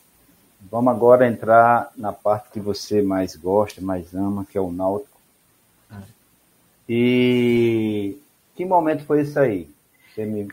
Vamos 0.70 0.92
agora 0.92 1.26
entrar 1.26 1.90
na 1.96 2.12
parte 2.12 2.50
que 2.50 2.60
você 2.60 3.02
mais 3.02 3.34
gosta, 3.34 3.80
mais 3.80 4.14
ama, 4.14 4.46
que 4.48 4.56
é 4.56 4.60
o 4.60 4.70
náutico. 4.70 5.20
É. 5.90 5.96
E 6.88 8.16
que 8.54 8.64
momento 8.64 9.04
foi 9.04 9.22
isso 9.22 9.38
aí? 9.38 9.68
Me... 10.16 10.46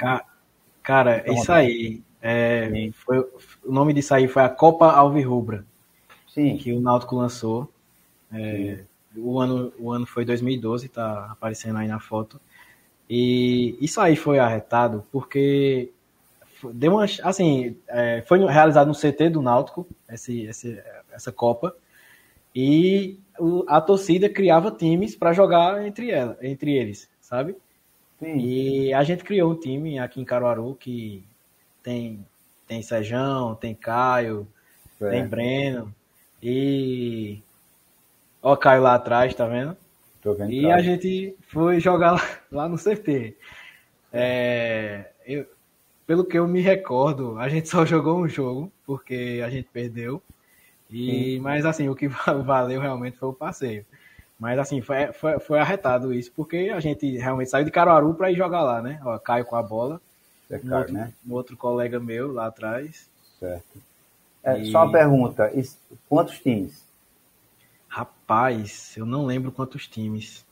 Cara, 0.84 1.24
isso 1.32 1.52
aí. 1.52 2.02
É, 2.22 2.90
foi, 2.94 3.20
o 3.64 3.72
nome 3.72 3.94
disso 3.94 4.14
aí 4.14 4.28
foi 4.28 4.44
a 4.44 4.50
Copa 4.50 4.92
Alvirrubra. 4.92 5.66
Sim. 6.28 6.58
Que 6.58 6.74
o 6.74 6.80
Náutico 6.80 7.16
lançou. 7.16 7.70
É, 8.32 8.80
o, 9.16 9.40
ano, 9.40 9.74
o 9.80 9.92
ano 9.92 10.06
foi 10.06 10.26
2012, 10.26 10.88
tá 10.90 11.30
aparecendo 11.32 11.78
aí 11.78 11.88
na 11.88 12.00
foto. 12.00 12.40
E 13.10 13.78
isso 13.82 14.00
aí 14.00 14.16
foi 14.16 14.40
arretado 14.40 15.04
porque 15.12 15.92
deu 16.74 16.94
uma, 16.94 17.06
assim, 17.24 17.76
é, 17.88 18.22
foi 18.28 18.40
realizado 18.46 18.88
no 18.88 18.94
CT 18.94 19.30
do 19.30 19.42
Náutico, 19.42 19.88
esse, 20.10 20.42
esse, 20.44 20.82
essa 21.12 21.32
Copa, 21.32 21.76
e 22.54 23.18
o, 23.40 23.64
a 23.68 23.80
torcida 23.80 24.30
criava 24.30 24.72
times 24.72 25.16
para 25.16 25.34
jogar 25.34 25.86
entre, 25.86 26.12
ela, 26.12 26.38
entre 26.42 26.76
eles, 26.76 27.10
sabe? 27.22 27.56
Sim. 28.20 28.38
E 28.38 28.94
a 28.94 29.04
gente 29.04 29.24
criou 29.24 29.52
um 29.52 29.60
time 29.60 29.98
aqui 29.98 30.20
em 30.20 30.26
Caruaru 30.26 30.76
que 30.76 31.24
tem, 31.82 32.26
tem 32.68 32.82
Sejão, 32.82 33.56
tem 33.56 33.74
Caio, 33.74 34.48
é. 35.02 35.10
tem 35.10 35.28
Breno, 35.28 35.94
e. 36.44 37.42
Ó, 38.42 38.56
Caio 38.56 38.82
lá 38.82 38.96
atrás, 38.96 39.34
tá 39.34 39.48
vendo? 39.48 39.76
Tô 40.22 40.34
vendo 40.34 40.52
e 40.52 40.70
a 40.70 40.82
gente 40.82 41.36
foi 41.48 41.80
jogar 41.80 42.12
lá, 42.14 42.22
lá 42.52 42.70
no 42.70 42.78
CT. 42.78 43.36
É, 44.12 45.12
eu, 45.26 45.46
pelo 46.06 46.26
que 46.26 46.38
eu 46.38 46.48
me 46.48 46.62
recordo, 46.62 47.38
a 47.38 47.48
gente 47.48 47.70
só 47.70 47.86
jogou 47.86 48.18
um 48.18 48.28
jogo, 48.28 48.72
porque 48.86 49.42
a 49.46 49.50
gente 49.50 49.70
perdeu. 49.72 50.22
E, 50.90 51.40
mas 51.40 51.66
assim, 51.66 51.88
o 51.88 51.96
que 51.96 52.08
valeu 52.44 52.82
realmente 52.82 53.18
foi 53.18 53.30
o 53.30 53.34
passeio. 53.34 53.86
Mas 54.39 54.58
assim, 54.58 54.80
foi, 54.80 55.12
foi, 55.12 55.38
foi 55.39 55.60
arretado 55.60 56.13
isso, 56.13 56.32
porque 56.34 56.71
a 56.73 56.80
gente 56.80 57.17
realmente 57.17 57.49
saiu 57.49 57.65
de 57.65 57.71
Caruaru 57.71 58.13
para 58.13 58.32
ir 58.32 58.36
jogar 58.36 58.62
lá, 58.62 58.82
né? 58.82 58.99
Ó, 59.04 59.19
Caio 59.19 59.43
com 59.43 59.58
a 59.58 59.62
bola. 59.62 59.99
É 60.49 60.60
um, 60.63 60.75
outro, 60.75 60.93
né? 60.93 61.13
um 61.28 61.34
outro 61.34 61.58
colega 61.58 61.99
meu 61.99 62.32
lá 62.32 62.47
atrás. 62.47 63.10
Certo. 63.38 63.80
É, 64.43 64.58
e... 64.58 64.71
Só 64.71 64.84
uma 64.84 64.91
pergunta: 64.91 65.52
quantos 66.08 66.39
times? 66.39 66.88
Rapaz, 67.88 68.95
eu 68.95 69.06
não 69.06 69.25
lembro 69.25 69.52
quantos 69.52 69.88
times. 69.88 70.45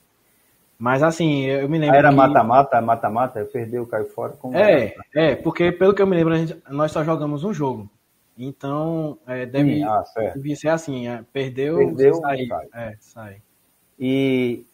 Mas 0.78 1.02
assim, 1.02 1.46
eu 1.46 1.68
me 1.70 1.80
lembro. 1.80 1.96
Era 1.96 2.12
mata-mata, 2.12 2.78
que... 2.78 2.86
mata-mata, 2.86 3.46
perdeu, 3.46 3.88
caiu 3.88 4.06
fora. 4.06 4.34
Como 4.34 4.56
é, 4.56 4.94
é, 5.16 5.36
porque 5.36 5.72
pelo 5.72 5.94
que 5.94 6.02
eu 6.02 6.08
me 6.08 6.16
lembro, 6.16 6.36
gente, 6.36 6.62
nós 6.70 6.92
só 6.92 7.04
jogamos 7.04 7.44
um 7.44 7.54
jogo. 7.54 7.90
Então, 8.38 9.18
é, 9.26 9.46
deve, 9.46 9.78
Sim, 9.78 9.84
ah, 9.84 10.04
devia 10.36 10.56
ser 10.56 10.70
assim: 10.70 11.08
é, 11.08 11.24
perdeu, 11.34 11.78
perdeu 11.78 12.14
sai. 12.16 12.46
sai. 12.46 12.68
É, 12.74 12.96
sai. 13.00 13.42
E 14.00 14.66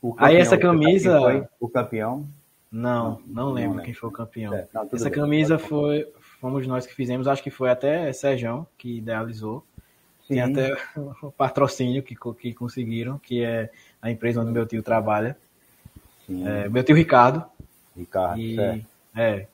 campeão, 0.00 0.16
aí 0.18 0.36
essa 0.36 0.56
camisa. 0.56 1.20
Foi 1.20 1.44
o 1.60 1.68
campeão? 1.68 2.28
Não, 2.70 3.20
não, 3.26 3.50
lembro 3.50 3.78
não 3.78 3.84
quem 3.84 3.94
foi 3.94 4.08
o 4.08 4.12
campeão. 4.12 4.54
É, 4.54 4.66
não, 4.72 4.88
essa 4.92 5.04
bem, 5.04 5.12
camisa 5.12 5.58
foi, 5.58 6.06
fomos 6.40 6.66
nós 6.66 6.86
que 6.86 6.94
fizemos, 6.94 7.26
acho 7.26 7.42
que 7.42 7.50
foi 7.50 7.70
até 7.70 8.12
Sejão 8.12 8.66
que 8.76 8.98
idealizou. 8.98 9.64
Sim. 10.26 10.34
Tem 10.34 10.40
até 10.42 10.76
o 11.22 11.32
patrocínio 11.32 12.02
que, 12.02 12.14
que 12.38 12.52
conseguiram, 12.52 13.18
que 13.18 13.42
é 13.42 13.70
a 14.02 14.10
empresa 14.10 14.42
onde 14.42 14.52
meu 14.52 14.66
tio 14.66 14.82
trabalha. 14.82 15.36
É, 16.28 16.68
meu 16.68 16.84
tio 16.84 16.94
Ricardo. 16.94 17.42
Ricardo, 17.96 18.38
e, 18.38 18.54
certo. 18.54 18.86
É. 19.16 19.46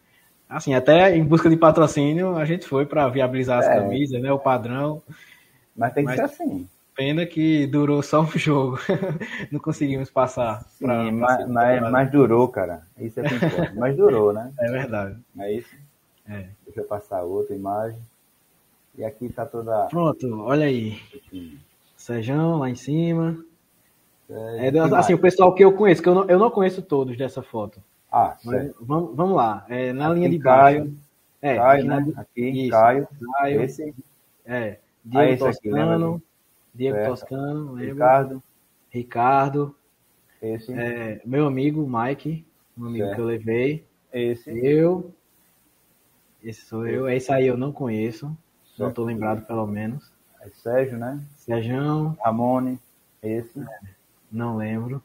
Assim, 0.49 0.75
até 0.75 1.17
em 1.17 1.25
busca 1.25 1.49
de 1.49 1.57
patrocínio, 1.57 2.37
a 2.37 2.45
gente 2.45 2.67
foi 2.67 2.85
para 2.85 3.09
viabilizar 3.09 3.61
as 3.61 3.67
é. 3.67 3.77
camisas, 3.77 4.21
né? 4.21 4.33
O 4.33 4.39
padrão. 4.39 5.03
Mas 5.77 5.93
tem 5.93 6.05
que 6.05 6.11
Mas, 6.11 6.17
ser 6.17 6.27
assim. 6.43 6.69
Pena 6.95 7.27
que 7.27 7.67
durou 7.67 8.03
só 8.03 8.21
um 8.21 8.31
jogo. 8.39 8.79
Não 9.51 9.59
conseguimos 9.59 10.11
passar. 10.11 10.63
Sim, 10.69 10.87
pra, 10.87 11.13
mas, 11.13 11.49
mas, 11.49 11.91
mas, 11.91 12.11
durou, 12.11 12.47
cara. 12.49 12.83
Isso 12.99 13.21
é 13.21 13.25
que 13.25 13.35
importa. 13.35 13.73
mas 13.77 13.97
durou, 13.97 14.33
né? 14.33 14.53
É 14.59 14.71
verdade. 14.71 15.19
É 15.39 15.53
isso? 15.53 15.75
É. 16.29 16.49
Deixa 16.65 16.81
eu 16.81 16.85
passar 16.85 17.23
outra 17.23 17.55
imagem. 17.55 17.99
E 18.97 19.05
aqui 19.05 19.29
tá 19.29 19.45
toda. 19.45 19.87
Pronto, 19.87 20.41
olha 20.43 20.67
aí. 20.67 21.01
Sejão 21.97 22.59
lá 22.59 22.71
em 22.71 22.77
cima. 22.77 23.45
É, 24.31 24.69
é 24.69 24.97
assim, 24.97 25.15
o 25.15 25.19
pessoal 25.19 25.55
que 25.55 25.65
eu 25.65 25.73
conheço, 25.73 26.03
que 26.03 26.09
eu 26.09 26.15
não, 26.15 26.25
eu 26.31 26.39
não 26.39 26.51
conheço 26.51 26.81
todos 26.81 27.17
dessa 27.17 27.43
foto. 27.43 27.83
Ah, 28.11 28.37
certo. 28.39 28.77
Vamos, 28.81 29.15
vamos 29.17 29.37
lá. 29.37 29.67
É, 29.69 29.93
na 29.93 30.07
aqui 30.07 30.15
linha 30.15 30.31
de 30.31 30.39
Caio, 30.39 30.85
baixo. 30.85 30.97
É, 31.43 31.57
Caio, 31.57 31.79
aqui, 31.81 31.89
né? 31.89 32.13
aqui 32.17 32.49
isso, 32.51 32.71
Caio. 32.71 33.09
Caio. 33.33 33.63
Esse. 33.63 33.95
É. 34.47 34.79
Diego 35.05 35.19
ah, 35.19 35.31
esse 35.31 35.61
Toscano. 35.63 36.15
Aqui, 36.15 36.25
Diego 36.75 36.97
certo. 36.97 37.11
Toscano, 37.11 37.73
lembra? 37.73 37.93
Ricardo. 37.93 38.43
Ricardo. 38.91 39.77
Esse. 40.43 40.73
É, 40.73 41.21
meu 41.25 41.47
amigo 41.47 41.89
Mike, 41.89 42.45
um 42.77 42.87
amigo 42.87 43.05
certo. 43.05 43.15
que 43.15 43.21
eu 43.21 43.27
levei. 43.27 43.85
Esse. 44.13 44.51
Eu. 44.51 45.13
Esse 46.43 46.63
sou 46.63 46.87
eu. 46.87 47.09
Esse 47.09 47.33
aí 47.33 47.47
eu 47.47 47.57
não 47.57 47.73
conheço. 47.73 48.27
Certo. 48.67 48.81
Não 48.81 48.89
estou 48.89 49.05
lembrado, 49.05 49.47
pelo 49.47 49.67
menos. 49.67 50.13
É 50.41 50.49
Sérgio, 50.49 50.99
né? 50.99 51.21
Sérgio. 51.37 52.17
Ramone. 52.23 52.79
Esse. 53.23 53.61
É, 53.61 53.79
não 54.31 54.57
lembro. 54.57 55.03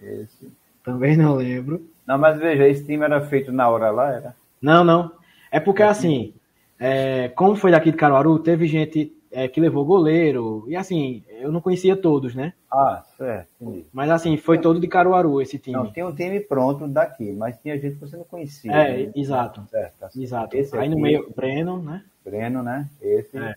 Esse. 0.00 0.52
Também 0.84 1.16
não 1.16 1.34
lembro. 1.34 1.88
Não, 2.06 2.16
mas 2.16 2.38
veja, 2.38 2.68
esse 2.68 2.84
time 2.84 3.04
era 3.04 3.20
feito 3.22 3.50
na 3.50 3.68
hora 3.68 3.90
lá, 3.90 4.12
era? 4.12 4.36
Não, 4.62 4.84
não. 4.84 5.10
É 5.50 5.58
porque 5.58 5.82
assim, 5.82 6.32
é, 6.78 7.28
como 7.30 7.56
foi 7.56 7.72
daqui 7.72 7.90
de 7.90 7.96
Caruaru, 7.96 8.38
teve 8.38 8.68
gente 8.68 9.15
é, 9.36 9.46
que 9.46 9.60
levou 9.60 9.84
goleiro. 9.84 10.64
E 10.66 10.74
assim, 10.74 11.22
eu 11.28 11.52
não 11.52 11.60
conhecia 11.60 11.94
todos, 11.94 12.34
né? 12.34 12.54
Ah, 12.72 13.04
certo. 13.18 13.50
Entendi. 13.60 13.84
Mas 13.92 14.08
assim, 14.10 14.38
foi 14.38 14.58
todo 14.58 14.80
de 14.80 14.88
Caruaru 14.88 15.42
esse 15.42 15.58
time. 15.58 15.76
Não, 15.76 15.92
tem 15.92 16.02
um 16.02 16.14
time 16.14 16.40
pronto 16.40 16.88
daqui, 16.88 17.32
mas 17.32 17.58
tinha 17.58 17.78
gente 17.78 17.96
que 17.96 18.00
você 18.00 18.16
não 18.16 18.24
conhecia. 18.24 18.72
É, 18.72 19.04
né? 19.04 19.12
exato. 19.14 19.62
Certo, 19.70 20.04
assim. 20.04 20.22
Exato. 20.22 20.56
Esse 20.56 20.74
Aí 20.74 20.86
aqui, 20.86 20.94
no 20.94 20.98
meio, 21.02 21.30
Breno, 21.36 21.82
né? 21.82 22.02
Breno, 22.24 22.62
né? 22.62 22.88
Esse. 22.98 23.36
É. 23.36 23.54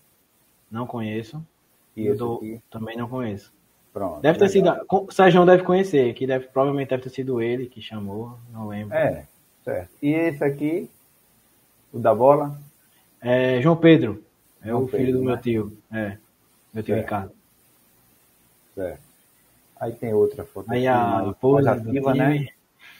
Não 0.69 0.85
conheço. 0.85 1.41
E 1.95 2.11
do... 2.13 2.41
Também 2.69 2.97
não 2.97 3.07
conheço. 3.07 3.53
Pronto. 3.93 4.19
Deve 4.19 4.37
ter 4.37 4.49
legal. 4.49 4.75
sido. 4.75 5.07
O 5.07 5.11
Sérgio 5.13 5.45
deve 5.45 5.63
conhecer, 5.63 6.13
que 6.13 6.27
deve, 6.27 6.47
provavelmente 6.47 6.89
deve 6.89 7.03
ter 7.03 7.09
sido 7.09 7.41
ele 7.41 7.67
que 7.67 7.81
chamou, 7.81 8.37
não 8.51 8.67
lembro. 8.67 8.93
É, 8.93 9.25
certo. 9.63 9.91
E 10.03 10.09
esse 10.09 10.43
aqui, 10.43 10.89
o 11.93 11.99
da 11.99 12.13
bola? 12.13 12.59
É 13.21 13.61
João 13.61 13.77
Pedro. 13.77 14.21
É 14.63 14.73
o 14.73 14.87
filho 14.87 15.13
do 15.13 15.23
meu 15.23 15.35
né? 15.35 15.41
tio. 15.41 15.77
É. 15.91 16.17
Meu 16.73 16.83
tio 16.83 16.95
certo. 16.95 17.05
Ricardo. 17.05 17.31
Certo. 18.75 19.01
Aí 19.79 19.93
tem 19.93 20.13
outra 20.13 20.43
foto. 20.43 20.71
Aí 20.71 20.87
a 20.87 21.33
pose 21.39 21.67
ativa, 21.67 22.13
né? 22.13 22.47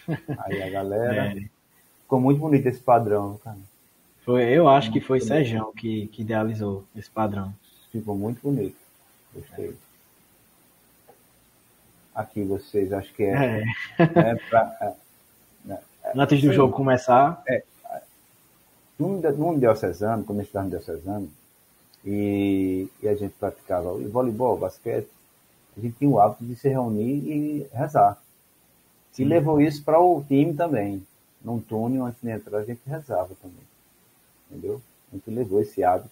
Aí 0.46 0.64
a 0.64 0.70
galera. 0.70 1.38
É. 1.38 1.50
Ficou 2.02 2.20
muito 2.20 2.40
bonito 2.40 2.66
esse 2.66 2.80
padrão, 2.80 3.38
cara. 3.44 3.58
Foi, 4.24 4.44
eu 4.44 4.68
acho 4.68 4.90
muito 4.90 5.02
que 5.02 5.08
foi 5.08 5.20
Sérgio 5.20 5.72
que, 5.74 6.08
que 6.08 6.22
idealizou 6.22 6.86
esse 6.96 7.10
padrão. 7.10 7.54
Ficou 7.92 8.16
muito 8.16 8.42
bonito. 8.42 8.78
Gostei. 9.34 9.76
Aqui 12.16 12.44
vocês, 12.44 12.92
acho 12.92 13.14
que 13.14 13.24
é. 13.24 13.64
É. 13.98 14.04
é, 14.04 14.36
pra, 14.50 14.96
é, 15.70 15.82
Antes 16.16 16.42
do 16.42 16.52
jogo 16.54 16.74
começar. 16.74 17.42
É, 17.48 17.64
num, 18.98 19.22
num 19.22 19.58
diocesano, 19.58 20.24
quando 20.24 20.40
a 20.40 20.42
gente 20.42 20.50
estava 20.50 20.66
no 20.66 20.72
diocesano, 20.72 21.32
e, 22.06 22.88
e 23.02 23.08
a 23.08 23.16
gente 23.16 23.34
praticava 23.40 23.94
voleibol, 23.94 24.58
basquete, 24.58 25.10
a 25.78 25.82
gente 25.82 25.98
tinha 25.98 26.10
o 26.10 26.20
hábito 26.20 26.46
de 26.46 26.56
se 26.56 26.68
reunir 26.68 27.28
e 27.28 27.68
rezar. 27.74 28.18
E 29.18 29.24
levou 29.26 29.60
isso 29.60 29.84
para 29.84 30.00
o 30.00 30.24
time 30.24 30.54
também. 30.54 31.06
Num 31.44 31.60
túnel, 31.60 32.06
antes 32.06 32.22
de 32.22 32.30
entrar, 32.30 32.60
a 32.60 32.64
gente 32.64 32.82
rezava 32.86 33.36
também. 33.42 33.64
Entendeu? 34.50 34.82
A 35.12 35.16
gente 35.16 35.30
levou 35.30 35.62
esse 35.62 35.84
hábito. 35.84 36.10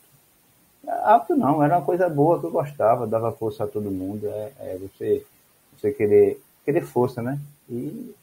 Hábito 0.86 1.36
não, 1.36 1.63
era 1.63 1.78
uma 1.78 1.86
coisa 1.86 2.10
boa 2.10 2.39
que 2.39 2.45
eu 2.45 2.52
gostava, 2.52 3.08
dava 3.08 3.32
força 3.32 3.63
a 3.63 3.67
todo 3.67 3.91
mundo. 3.91 4.28
É, 4.28 4.52
é 4.60 4.78
você, 4.78 5.26
você 5.73 5.91
querer, 5.91 6.41
querer 6.65 6.82
força, 6.82 7.21
né? 7.21 7.39
E 7.69 8.13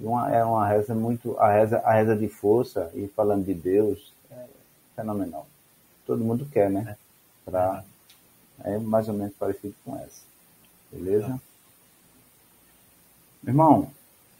uma, 0.00 0.34
é 0.34 0.44
uma 0.44 0.66
reza 0.66 0.94
muito. 0.94 1.38
A 1.38 1.52
reza, 1.52 1.78
a 1.78 1.92
reza 1.92 2.16
de 2.16 2.28
força, 2.28 2.90
e 2.94 3.06
falando 3.08 3.44
de 3.44 3.54
Deus, 3.54 4.12
é 4.30 4.46
fenomenal. 4.96 5.46
Todo 6.06 6.24
mundo 6.24 6.46
quer, 6.50 6.70
né? 6.70 6.96
Pra, 7.44 7.84
é 8.64 8.78
mais 8.78 9.08
ou 9.08 9.14
menos 9.14 9.34
parecido 9.36 9.74
com 9.84 9.96
essa. 9.96 10.22
Beleza? 10.92 11.40
Meu 13.42 13.52
irmão, 13.52 13.90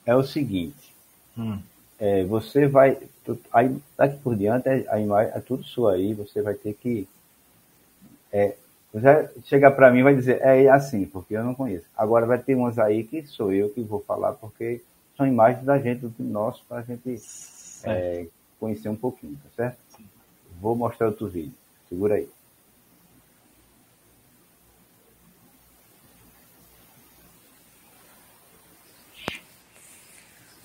é 0.07 0.15
o 0.15 0.23
seguinte. 0.23 0.95
Hum. 1.37 1.59
É, 1.99 2.25
você 2.25 2.67
vai. 2.67 2.99
Tu, 3.25 3.39
aí, 3.53 3.77
daqui 3.97 4.19
por 4.19 4.37
diante, 4.37 4.69
é, 4.69 4.85
aí 4.89 5.09
é 5.11 5.41
tudo 5.41 5.65
sua 5.65 5.95
aí, 5.95 6.15
você 6.15 6.43
vai 6.43 6.55
ter 6.55 6.75
que. 6.75 7.09
É, 8.33 8.57
já 8.95 9.29
chegar 9.45 9.73
para 9.73 9.91
mim 9.91 10.03
vai 10.03 10.15
dizer, 10.15 10.41
é 10.41 10.69
assim, 10.69 11.05
porque 11.07 11.35
eu 11.35 11.45
não 11.45 11.55
conheço. 11.55 11.87
Agora 11.97 12.27
vai 12.27 12.39
ter 12.39 12.55
umas 12.55 12.79
aí 12.79 13.05
que 13.05 13.27
sou 13.27 13.53
eu 13.53 13.71
que 13.71 13.81
vou 13.81 14.01
falar, 14.01 14.33
porque 14.35 14.81
são 15.17 15.27
imagens 15.27 15.65
da 15.65 15.79
gente, 15.79 16.07
do 16.07 16.25
nosso, 16.25 16.65
para 16.69 16.79
a 16.79 16.83
gente 16.83 17.21
é, 17.85 18.27
conhecer 18.59 18.89
um 18.89 18.97
pouquinho, 18.97 19.37
tá 19.37 19.51
certo? 19.57 19.79
Vou 20.65 20.75
mostrar 20.75 21.09
outro 21.09 21.29
vídeo. 21.29 21.53
Segura 21.91 22.15
aí. 22.15 22.27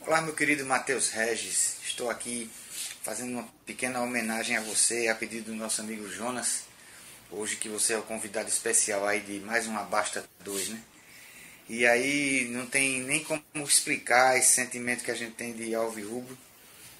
Olá, 0.08 0.22
meu 0.22 0.34
querido 0.34 0.66
Matheus 0.66 1.10
Regis. 1.10 1.80
Estou 1.84 2.10
aqui 2.10 2.50
fazendo 3.04 3.32
uma 3.32 3.50
pequena 3.66 4.02
homenagem 4.02 4.56
a 4.56 4.62
você, 4.62 5.10
a 5.10 5.16
pedido 5.16 5.52
do 5.52 5.58
nosso 5.58 5.82
amigo 5.82 6.08
Jonas. 6.08 6.64
Hoje 7.30 7.58
que 7.58 7.68
você 7.68 7.92
é 7.92 7.98
o 7.98 8.04
convidado 8.04 8.48
especial 8.48 9.06
aí 9.06 9.20
de 9.20 9.42
mais 9.42 9.68
uma 9.68 9.84
Basta 9.84 10.24
2, 10.46 10.70
né? 10.70 10.82
E 11.68 11.86
aí 11.86 12.48
não 12.52 12.66
tem 12.66 13.02
nem 13.02 13.22
como 13.22 13.44
explicar 13.58 14.38
esse 14.38 14.54
sentimento 14.54 15.04
que 15.04 15.12
a 15.12 15.16
gente 15.16 15.34
tem 15.34 15.52
de 15.52 15.76
Alvi 15.76 16.04
Rubro. 16.04 16.38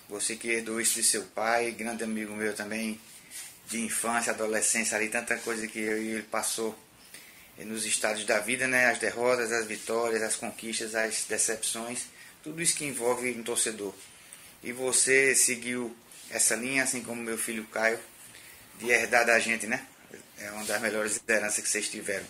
Você 0.10 0.36
que 0.36 0.50
herdou 0.50 0.82
isso 0.82 0.96
de 0.96 1.04
seu 1.04 1.24
pai, 1.24 1.72
grande 1.72 2.04
amigo 2.04 2.36
meu 2.36 2.54
também, 2.54 3.00
de 3.68 3.80
infância, 3.80 4.34
adolescência 4.34 4.98
ali, 4.98 5.08
tanta 5.08 5.38
coisa 5.38 5.68
que 5.68 5.80
ele 5.80 6.24
passou 6.24 6.78
nos 7.60 7.86
estados 7.86 8.26
da 8.26 8.40
vida, 8.40 8.68
né? 8.68 8.88
As 8.88 8.98
derrotas, 8.98 9.52
as 9.52 9.68
vitórias, 9.68 10.24
as 10.24 10.36
conquistas, 10.36 10.96
as 10.96 11.26
decepções 11.26 12.08
tudo 12.44 12.62
isso 12.62 12.76
que 12.76 12.86
envolve 12.86 13.32
um 13.32 13.44
torcedor. 13.44 13.94
E 14.64 14.72
você 14.72 15.36
seguiu 15.36 15.96
essa 16.30 16.56
linha, 16.56 16.84
assim 16.84 17.04
como 17.04 17.22
meu 17.22 17.38
filho 17.38 17.66
Caio, 17.66 18.00
de 18.80 18.90
herdar 18.90 19.26
da 19.26 19.40
gente, 19.40 19.68
né? 19.68 19.86
É 20.38 20.50
uma 20.52 20.64
das 20.66 20.82
melhores 20.82 21.18
lideranças 21.18 21.64
que 21.64 21.70
vocês 21.70 21.90
tiveram. 21.90 22.26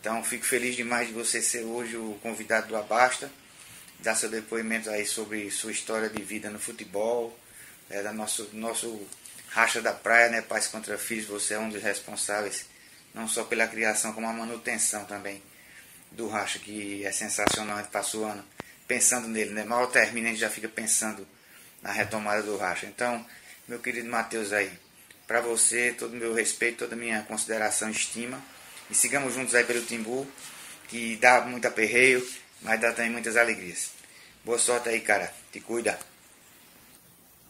Então, 0.00 0.22
fico 0.22 0.44
feliz 0.44 0.76
demais 0.76 1.08
de 1.08 1.14
você 1.14 1.40
ser 1.40 1.62
hoje 1.62 1.96
o 1.96 2.18
convidado 2.22 2.68
do 2.68 2.76
Abasta, 2.76 3.30
dar 4.02 4.14
seu 4.14 4.28
depoimento 4.28 4.90
aí 4.90 5.06
sobre 5.06 5.50
sua 5.50 5.72
história 5.72 6.08
de 6.08 6.22
vida 6.22 6.50
no 6.50 6.58
futebol, 6.58 7.38
é, 7.88 8.02
da 8.02 8.12
nosso, 8.12 8.50
nosso 8.52 9.06
racha 9.48 9.80
da 9.80 9.92
praia, 9.92 10.28
né? 10.28 10.42
Pais 10.42 10.66
contra 10.66 10.98
filhos, 10.98 11.26
você 11.26 11.54
é 11.54 11.58
um 11.58 11.68
dos 11.68 11.82
responsáveis, 11.82 12.66
não 13.14 13.28
só 13.28 13.44
pela 13.44 13.66
criação, 13.66 14.12
como 14.12 14.26
a 14.26 14.32
manutenção 14.32 15.04
também 15.04 15.42
do 16.10 16.28
racha, 16.28 16.58
que 16.58 17.04
é 17.04 17.12
sensacional, 17.12 17.78
a 17.78 17.82
gente 17.82 17.90
passou 17.90 18.26
ano 18.26 18.44
pensando 18.86 19.28
nele, 19.28 19.50
né? 19.50 19.64
Mal 19.64 19.86
termina, 19.86 20.28
a 20.28 20.30
gente 20.32 20.40
já 20.40 20.50
fica 20.50 20.68
pensando 20.68 21.26
na 21.80 21.92
retomada 21.92 22.42
do 22.42 22.56
racha. 22.56 22.86
Então, 22.86 23.24
meu 23.66 23.78
querido 23.78 24.08
Matheus 24.08 24.52
aí, 24.52 24.70
para 25.26 25.40
você, 25.40 25.94
todo 25.96 26.12
o 26.12 26.16
meu 26.16 26.34
respeito, 26.34 26.78
toda 26.78 26.94
a 26.94 26.98
minha 26.98 27.22
consideração 27.22 27.88
e 27.88 27.92
estima. 27.92 28.42
E 28.90 28.94
sigamos 28.94 29.34
juntos 29.34 29.54
aí 29.54 29.64
pelo 29.64 29.80
Timbu, 29.82 30.26
que 30.88 31.16
dá 31.16 31.40
muito 31.42 31.66
aperreio, 31.66 32.26
mas 32.62 32.80
dá 32.80 32.92
também 32.92 33.10
muitas 33.10 33.36
alegrias. 33.36 33.90
Boa 34.44 34.58
sorte 34.58 34.88
aí, 34.88 35.00
cara. 35.00 35.32
Te 35.52 35.60
cuida. 35.60 35.98